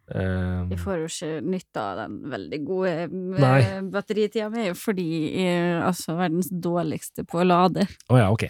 [0.06, 5.56] Eh, jeg får jo ikke nytte av den veldig gode eh, batteritida mi, fordi jeg
[5.56, 7.88] er altså verdens dårligste på å lade.
[8.06, 8.46] Å ja, ok.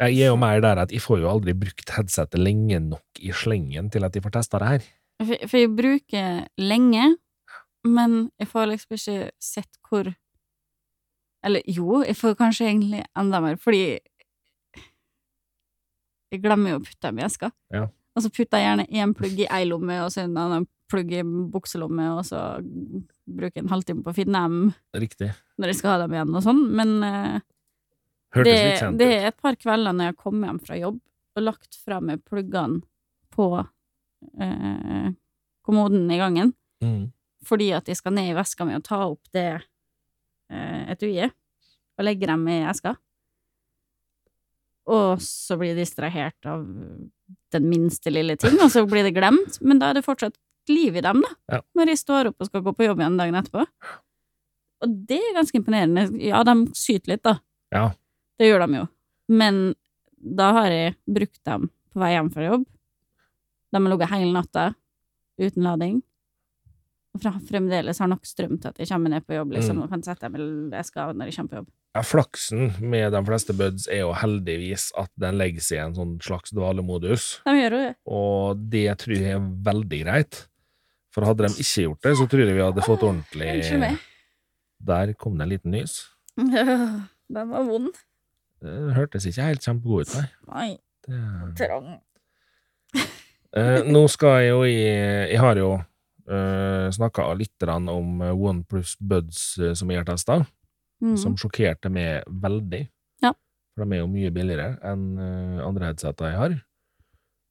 [0.00, 3.34] Jeg er jo mer der at jeg får jo aldri brukt headsetet lenge nok i
[3.36, 4.86] slengen til at jeg får testa det her.
[5.20, 7.04] For, for jeg bruker lenge,
[7.84, 10.08] men jeg får liksom ikke sett hvor
[11.44, 13.98] Eller jo, jeg får kanskje egentlig enda mer, fordi
[16.30, 17.48] jeg glemmer jo å putte dem i eska.
[17.72, 17.86] Ja.
[18.14, 21.14] Og så putter jeg gjerne én plugg i ei lomme, og så en annen plugg
[21.14, 24.58] i bukselomme, og så bruker jeg en halvtime på å finne dem
[25.00, 25.30] Riktig.
[25.56, 26.62] når jeg skal ha dem igjen, og sånn.
[26.76, 27.40] Men uh,
[28.44, 28.56] det,
[29.00, 31.00] det er et par kvelder når jeg har kommet hjem fra jobb
[31.38, 32.82] og lagt fra meg pluggene
[33.34, 33.48] på
[34.40, 35.10] eh,
[35.66, 37.12] kommoden i gangen, Mm.
[37.44, 39.62] fordi at jeg skal ned i veska mi og ta opp det
[40.50, 41.32] eh, etuiet
[41.98, 42.96] og legge dem i eska.
[44.90, 46.64] Og så blir jeg distrahert av
[47.54, 49.60] den minste lille ting, og så blir det glemt.
[49.62, 50.38] Men da er det fortsatt
[50.70, 51.60] liv i dem, da, Ja.
[51.76, 53.66] når jeg står opp og skal gå på jobb igjen dagen etterpå.
[54.82, 56.06] Og det er ganske imponerende.
[56.24, 57.36] Ja, de syter litt, da.
[57.70, 57.90] Ja.
[58.38, 58.88] Det gjør de jo.
[59.28, 59.74] Men
[60.18, 62.66] da har jeg brukt dem på vei hjem fra jobb.
[63.72, 64.70] De vi lå hele natta
[65.40, 66.00] uten lading.
[67.14, 69.82] Og fremdeles har nok strøm til at jeg kommer ned på jobb, liksom, Mm.
[69.82, 71.70] og kan sette dem jeg skal når jeg kommer på jobb.
[71.96, 75.94] Ja, flaksen med de fleste buds er jo heldigvis at den legger seg i en
[75.96, 77.96] sånn slags dvalemodus, De gjør jo det.
[78.06, 80.46] og det tror jeg er veldig greit.
[81.10, 83.98] For hadde de ikke gjort det, så tror jeg vi hadde fått ordentlig Unnskyld meg.
[84.86, 85.96] Der kom det en liten nys.
[86.38, 87.90] Den var vond.
[88.62, 90.28] Det hørtes ikke helt kjempegod ut, nei.
[90.46, 91.56] Nei, Det...
[91.58, 91.98] trang.
[93.56, 94.76] Eh, nå skal jeg jo i
[95.32, 100.44] Jeg har jo uh, snakka litt om eh, OnePlus Buds eh, som jeg har testa,
[101.00, 101.14] Mm.
[101.16, 102.82] som sjokkerte meg veldig.
[103.24, 103.30] Ja.
[103.72, 106.56] For de er jo mye billigere enn eh, andre headseter jeg har,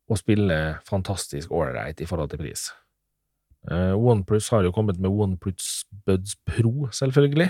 [0.06, 2.68] og spiller fantastisk ålreit i forhold til pris.
[3.70, 7.50] Eh, OnePlus har jo kommet med OnePlus Buds Pro, selvfølgelig.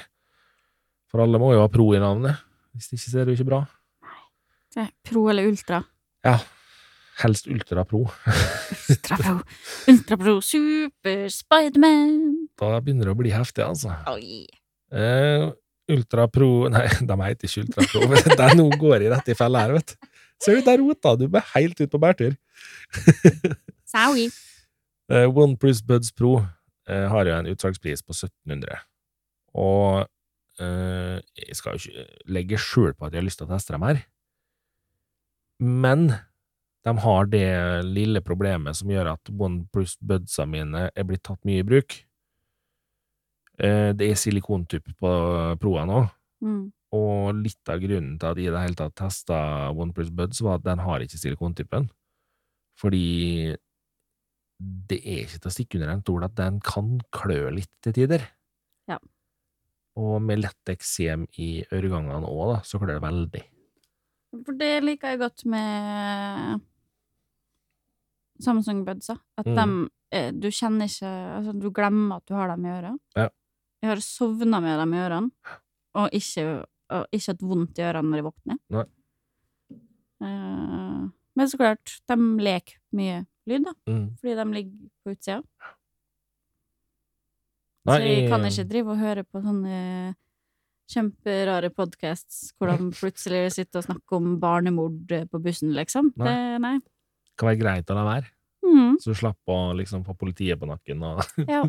[1.12, 2.40] For alle må jo ha Pro i navnet.
[2.72, 3.62] Hvis det ikke ser det jo ikke bra.
[5.04, 5.82] Pro eller Ultra?
[6.24, 6.38] Ja,
[7.24, 8.04] helst Ultra Pro.
[8.90, 9.36] Ultra Pro,
[9.92, 12.14] Ultra Pro, Super Spiderman.
[12.60, 13.94] Da begynner det å bli heftig, altså.
[14.12, 14.46] Oi.
[14.92, 15.48] Eh,
[15.90, 18.06] Ultra Pro Nei, de heter ikke Ultra Pro.
[18.10, 20.10] men Der nå går jeg rett i fella her, vet du.
[20.40, 22.38] Ser du, der rota du meg helt ut på bærtur.
[23.92, 24.30] Sorry.
[25.12, 26.38] Eh, OnePlus Buds Pro
[26.88, 28.80] eh, har jo en utsalgspris på 1700.
[29.60, 30.06] Og
[30.64, 33.76] eh, jeg skal jo ikke legge skjul på at jeg har lyst til å teste
[33.76, 34.00] dem her.
[35.60, 36.08] Men
[36.88, 37.48] de har det
[37.88, 41.98] lille problemet som gjør at OnePlus Budsa mine er blitt tatt mye i bruk.
[43.60, 45.14] Eh, det er silikontupp på
[45.60, 46.06] Proa nå.
[46.46, 46.70] Mm.
[46.96, 49.40] Og litt av grunnen til at jeg i det hele tatt testa
[49.76, 51.90] OnePlus Buds, var at den har ikke silikontypen.
[52.80, 53.56] Fordi
[54.60, 57.96] det er ikke til å stikke under en stol at den kan klø litt til
[57.96, 58.24] tider.
[58.90, 58.98] Ja.
[60.00, 63.46] Og med lett eksem i øregangene òg, da, så klør det veldig.
[64.46, 66.66] For det liker jeg godt med
[68.42, 69.18] Samsung Budsa.
[69.38, 69.56] At Mm.
[69.56, 73.00] dem eh, Du kjenner ikke Altså, du glemmer at du har dem i øret.
[73.16, 73.30] Ja.
[73.82, 75.32] Jeg har sovna med dem i ørene,
[75.96, 78.58] og ikke, og ikke hatt vondt i ørene når jeg våkner.
[80.22, 84.18] Eh, men så klart, de leker mye lyd, da, Mm.
[84.20, 85.44] fordi de ligger på utsida.
[87.86, 90.16] Nei, så jeg kan ikke drive og høre på sånne
[90.92, 96.12] kjemperare podcasts hvor de plutselig sitter og snakker om barnemord på bussen, liksom.
[96.18, 96.26] Nei.
[96.28, 96.80] Det, nei.
[97.40, 98.34] Kan være greit å la være,
[98.70, 101.62] Mm, så du slapper å liksom få politiet på nakken og ja.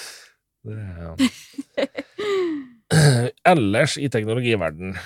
[0.66, 1.12] det, ja.
[3.46, 4.96] Ellers i teknologiverden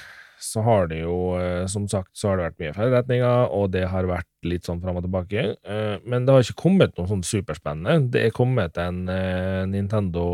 [0.40, 3.82] så har det jo, eh, som sagt, så har det vært mye feilretninger, og det
[3.92, 5.42] har vært litt sånn fram og tilbake.
[5.60, 8.08] Eh, Men det har ikke kommet noe sånn superspennende.
[8.14, 10.24] Det er kommet en eh, Nintendo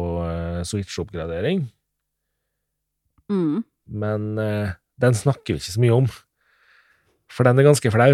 [0.64, 1.66] Switch-oppgradering,
[3.26, 3.64] Mm.
[3.90, 4.26] men
[5.02, 6.04] den snakker vi ikke så mye om.
[7.26, 8.12] For den er ganske flau.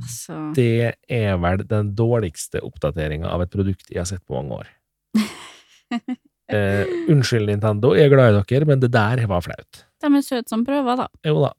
[0.00, 4.62] Altså Det er vel den dårligste oppdateringa av et produkt jeg har sett på mange
[4.62, 4.74] år.
[6.50, 9.84] Eh, unnskyld, Nintendo, jeg er glad i dere, men det der var flaut.
[10.02, 11.04] De er søte som prøver, da.
[11.22, 11.52] Jo da.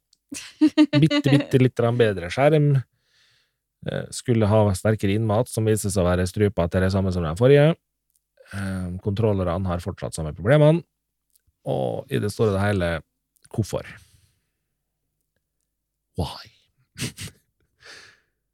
[0.99, 2.73] Bitte, bitte litt bedre skjerm.
[3.87, 7.23] Eh, skulle ha sterkere innmat, som viser seg å være strupa til det samme som
[7.23, 7.75] den forrige.
[8.51, 10.83] Eh, kontrollerne har fortsatt samme problemene.
[11.71, 12.89] Og i det store og det hele,
[13.53, 13.87] hvorfor?
[16.19, 16.51] Why?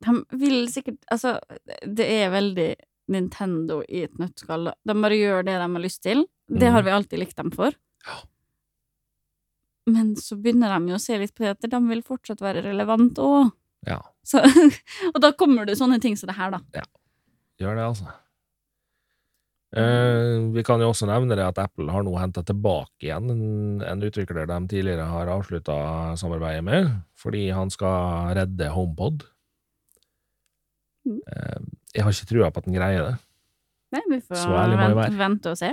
[0.05, 1.39] De vil sikkert Altså,
[1.85, 2.75] det er veldig
[3.09, 4.71] Nintendo i et nøttskall.
[4.85, 6.25] De bare gjør det de har lyst til.
[6.49, 6.85] Det har Mhm.
[6.85, 7.71] vi alltid likt dem for.
[9.87, 12.63] Men så begynner de jo å se litt på det at de vil fortsatt være
[12.65, 13.51] relevante òg.
[13.87, 14.41] Ja, Så,
[15.15, 16.59] og da kommer det sånne ting som det her, da.
[16.75, 16.83] Ja.
[17.61, 18.07] gjør det, altså.
[19.77, 23.81] Eh, vi kan jo også nevne det at Apple har nå henta tilbake igjen en,
[23.83, 25.75] en utvikler de tidligere har avslutta
[26.19, 29.25] samarbeidet med, fordi han skal redde HomePod.
[31.07, 31.19] Mm.
[31.31, 31.59] Eh,
[31.95, 33.17] jeg har ikke trua på at han greier det,
[33.95, 35.69] Nei, vi får vente, vente og se.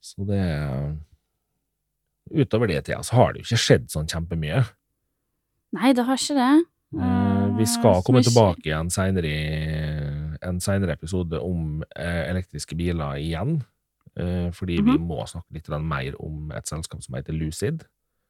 [0.00, 0.42] så det
[2.32, 4.62] Utover det tida så har det jo ikke skjedd sånn kjempemye.
[5.76, 6.52] Nei, det har ikke det.
[6.96, 8.88] Eh, vi Eh, skal komme tilbake i en
[10.60, 13.62] seinere episode om eh, elektriske biler igjen.
[14.16, 15.06] Eh, fordi vi Mhm.
[15.08, 17.84] må snakke litt mer om et selskap som heter Lucid,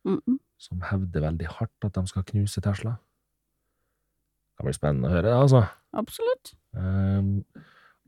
[0.04, 0.38] Mm -mm.
[0.58, 2.96] som hevder veldig hardt at de skal knuse Tesla.
[4.58, 5.66] Det blir spennende å høre, det, altså.
[5.92, 6.54] Absolutt.
[6.72, 7.42] Um,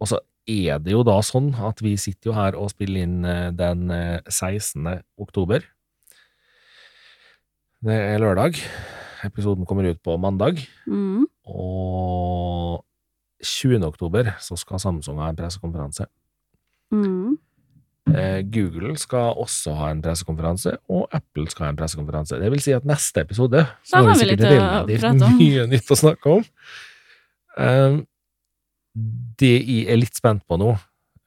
[0.00, 0.20] og så
[0.50, 3.88] er det jo da sånn at vi sitter jo her og spiller inn eh, den
[3.92, 5.00] eh, 16.
[5.20, 5.64] oktober.
[7.84, 8.60] Det er lørdag.
[9.24, 10.60] Episoden kommer ut på mandag.
[10.84, 11.24] Mm.
[11.48, 12.84] Og
[13.44, 13.80] 20.
[13.88, 16.06] oktober så skal Samsung ha en pressekonferanse.
[16.92, 17.36] Mm.
[18.12, 22.40] Eh, Google skal også ha en pressekonferanse, og Apple skal ha en pressekonferanse.
[22.40, 26.36] Det vil si at neste episode så har vi sikkert relativt mye nytt å snakke
[26.40, 26.44] om.
[27.58, 28.00] Eh,
[29.40, 30.72] det jeg er litt spent på nå,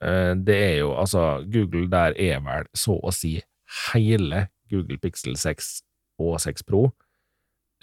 [0.03, 3.37] eh, det er jo altså Google der er vel så å si
[3.93, 5.81] hele Google Pixel 6
[6.23, 6.87] og 6 Pro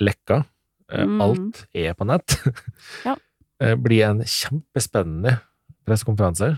[0.00, 0.44] lekka.
[0.92, 1.20] Eh, Mm.
[1.20, 2.38] Alt er på nett.
[3.04, 3.16] Ja.
[3.62, 5.36] Eh, blir en kjempespennende
[5.86, 6.48] pressekonferanse.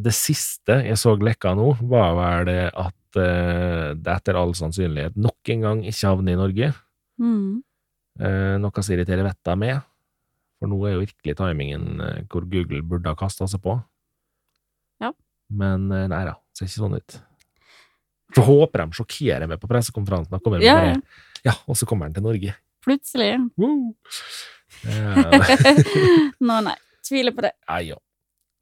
[0.00, 5.50] Det siste jeg så lekka nå, var vel det at det etter all sannsynlighet nok
[5.50, 6.68] en gang ikke havner i Norge.
[7.18, 7.58] Mm.
[8.62, 9.82] Noe som irriterer vettet med.
[10.60, 13.78] For nå er jo virkelig timingen eh, hvor Google burde ha kasta seg på.
[15.00, 15.12] Ja.
[15.48, 17.18] Men eh, nei da, ser ikke sånn ut.
[18.36, 20.36] Så håper de sjokkerer meg på pressekonferansen.
[20.36, 20.94] og kommer med Ja,
[21.48, 22.54] ja, og så kommer han til Norge.
[22.84, 23.34] Plutselig.
[23.60, 23.94] Woo!
[24.86, 25.80] Eh,
[26.46, 26.76] Nå, nei.
[27.04, 27.50] Tviler på det.
[27.68, 27.96] Nei, ja.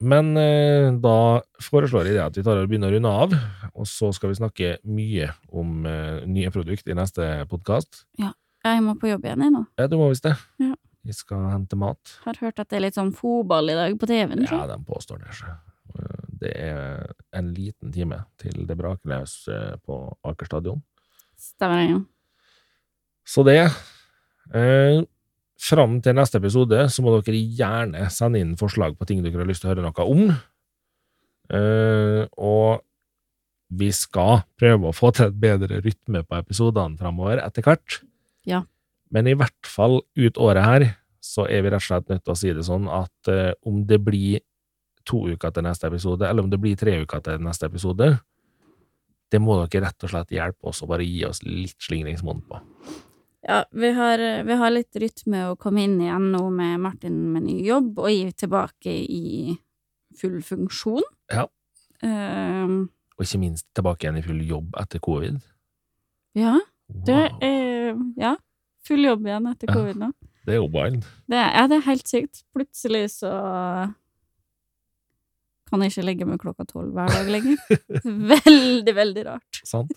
[0.01, 3.35] Men eh, da foreslår jeg det at vi tar og begynner å runde av,
[3.69, 8.01] og så skal vi snakke mye om eh, nye produkt i neste podkast.
[8.19, 9.63] Jeg må på jobb igjen, jeg nå.
[9.79, 10.33] Ja, du må visst det.
[10.59, 10.73] Ja.
[11.07, 12.17] Vi skal hente mat.
[12.25, 14.43] Har hørt at det er litt sånn fotball i dag på TV-en.
[14.49, 15.35] Ja, de påstår det.
[15.39, 19.95] Eh, Det er en liten time til det braker løs eh, på
[20.27, 20.81] Aker stadion.
[21.39, 21.99] Stemmer det, ja.
[23.29, 23.57] Så det
[24.55, 25.01] eh,
[25.59, 29.49] Fram til neste episode så må dere gjerne sende inn forslag på ting dere har
[29.49, 30.29] lyst til å høre noe om.
[31.51, 32.79] Eh, og
[33.69, 37.99] vi skal prøve å få til et bedre rytme på episodene framover etter hvert.
[38.47, 38.63] Ja.
[39.11, 40.85] Men i hvert fall ut året her,
[41.23, 43.81] så er vi rett og slett nødt til å si det sånn at eh, om
[43.89, 44.39] det blir
[45.09, 48.11] to uker til neste episode, eller om det blir tre uker til neste episode,
[49.29, 52.59] det må dere rett og slett hjelpe oss og bare gi oss litt slingringsmonn på.
[53.45, 57.45] Ja, vi har, vi har litt rytme å komme inn igjen nå med Martin med
[57.47, 59.55] ny jobb, og gi tilbake i
[60.19, 61.05] full funksjon.
[61.31, 61.45] Ja.
[62.03, 65.39] Um, Og ikke minst tilbake igjen i full jobb etter covid.
[66.37, 66.57] ja,
[66.89, 67.39] det Wow.
[67.41, 68.35] er Ja,
[68.89, 70.11] full jobb igjen etter covid nå.
[70.47, 71.03] Det er jo wild.
[71.29, 72.43] Det, ja, det er helt sykt.
[72.55, 73.31] Plutselig så
[75.69, 77.59] kan jeg ikke legge meg klokka tolv hver dag lenger.
[78.33, 79.61] veldig, veldig rart.
[79.67, 79.93] Sant?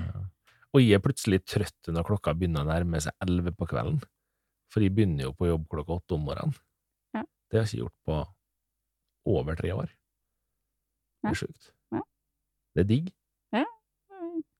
[0.76, 4.00] Og jeg er plutselig trøtt når klokka begynner å nærme seg elleve på kvelden.
[4.72, 6.56] For jeg begynner jo på jobb klokka åtte om morgenen.
[7.16, 7.22] Ja.
[7.24, 9.92] Det har jeg ikke gjort på over tre år.
[11.24, 11.70] Det er sjukt.
[11.94, 12.02] Ja.
[12.76, 13.12] Det er digg.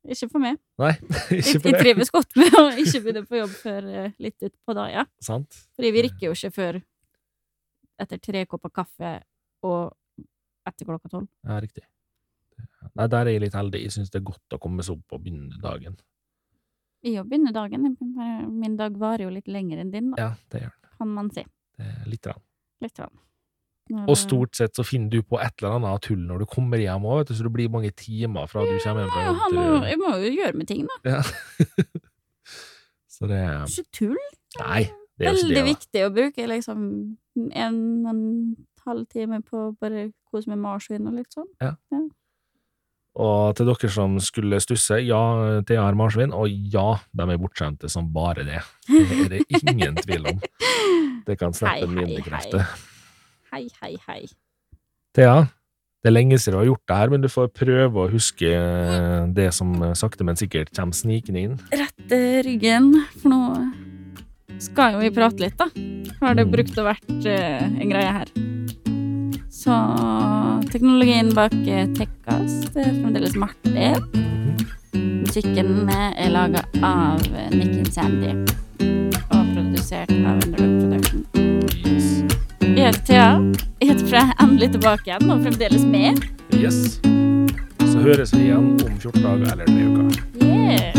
[0.06, 0.58] Ikke for meg.
[0.78, 0.92] Nei,
[1.30, 1.80] Jeg, ikke for jeg det.
[1.82, 4.94] trives godt med å ikke begynne på jobb før eh, litt utpå dagen.
[5.00, 5.04] Ja.
[5.26, 5.58] Sant?
[5.76, 6.78] Fordi vi rykker jo ikke før
[8.04, 9.12] etter tre kopper kaffe
[9.66, 9.94] og
[10.68, 11.28] etter klokka tolv.
[11.46, 11.82] Ja, riktig.
[12.96, 13.80] Nei, der er jeg litt heldig.
[13.82, 15.96] Jeg syns det er godt å komme seg opp og begynne dagen.
[17.06, 17.96] I å begynne dagen.
[18.56, 20.90] Min dag varer jo litt lenger enn din, da, Ja, det gjør den.
[20.98, 21.44] kan man si.
[22.08, 22.26] Litt.
[22.30, 22.40] Rann.
[22.82, 22.94] Litt.
[22.96, 23.12] Grann.
[23.86, 27.04] Og stort sett så finner du på et eller annet tull når du kommer hjem
[27.06, 30.00] òg, så det blir mange timer fra du kommer hjem fra Ja, han må, jeg
[30.00, 31.16] må jo gjøre med ting, da.
[31.16, 31.20] Ja.
[33.14, 34.22] så det er Ikke tull.
[34.58, 34.82] Nei,
[35.16, 35.66] det er Veldig det.
[35.70, 36.80] viktig å bruke liksom
[37.54, 37.78] en,
[38.10, 38.22] en
[38.86, 42.10] halv time på bare kose med marsvin og litt sånn.
[43.16, 45.20] Og til dere som skulle stusse, ja,
[45.64, 48.60] Thea har marsvin, og ja, de er bortskjemte som bare det.
[48.90, 50.42] Det er det ingen tvil om.
[51.26, 52.68] Det kan hei, mine krefter.
[53.52, 54.22] Hei, hei, hei.
[55.16, 55.46] Thea,
[56.02, 58.50] det er lenge siden du har gjort det her, men du får prøve å huske
[59.36, 61.54] det som sakte, men sikkert kommer snikende inn.
[61.72, 62.90] Rette ryggen,
[63.22, 63.40] for nå
[64.62, 65.68] skal jo vi prate litt, da.
[66.20, 66.52] Har det Mm.
[66.52, 68.28] brukt og vært eh, en greie her.
[69.52, 69.72] Så
[70.70, 73.90] teknologien bak eh, Tekkas det er fremdeles Marte.
[74.94, 78.32] Musikken eh, er laga av eh, Nick and Sandy.
[79.32, 81.26] Og produsert av Underdog Production.
[81.84, 82.45] Yes.
[82.66, 83.28] Jeg heter Thea.
[83.80, 86.18] Jeg heter fra endelig tilbake igjen, og fremdeles med.
[86.54, 87.00] yes.
[87.92, 90.06] Så høres vi igjen om 14 dager eller tre uker.
[90.42, 90.90] Yeah.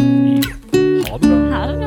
[1.08, 1.40] Ha det bra.
[1.52, 1.87] Ha det det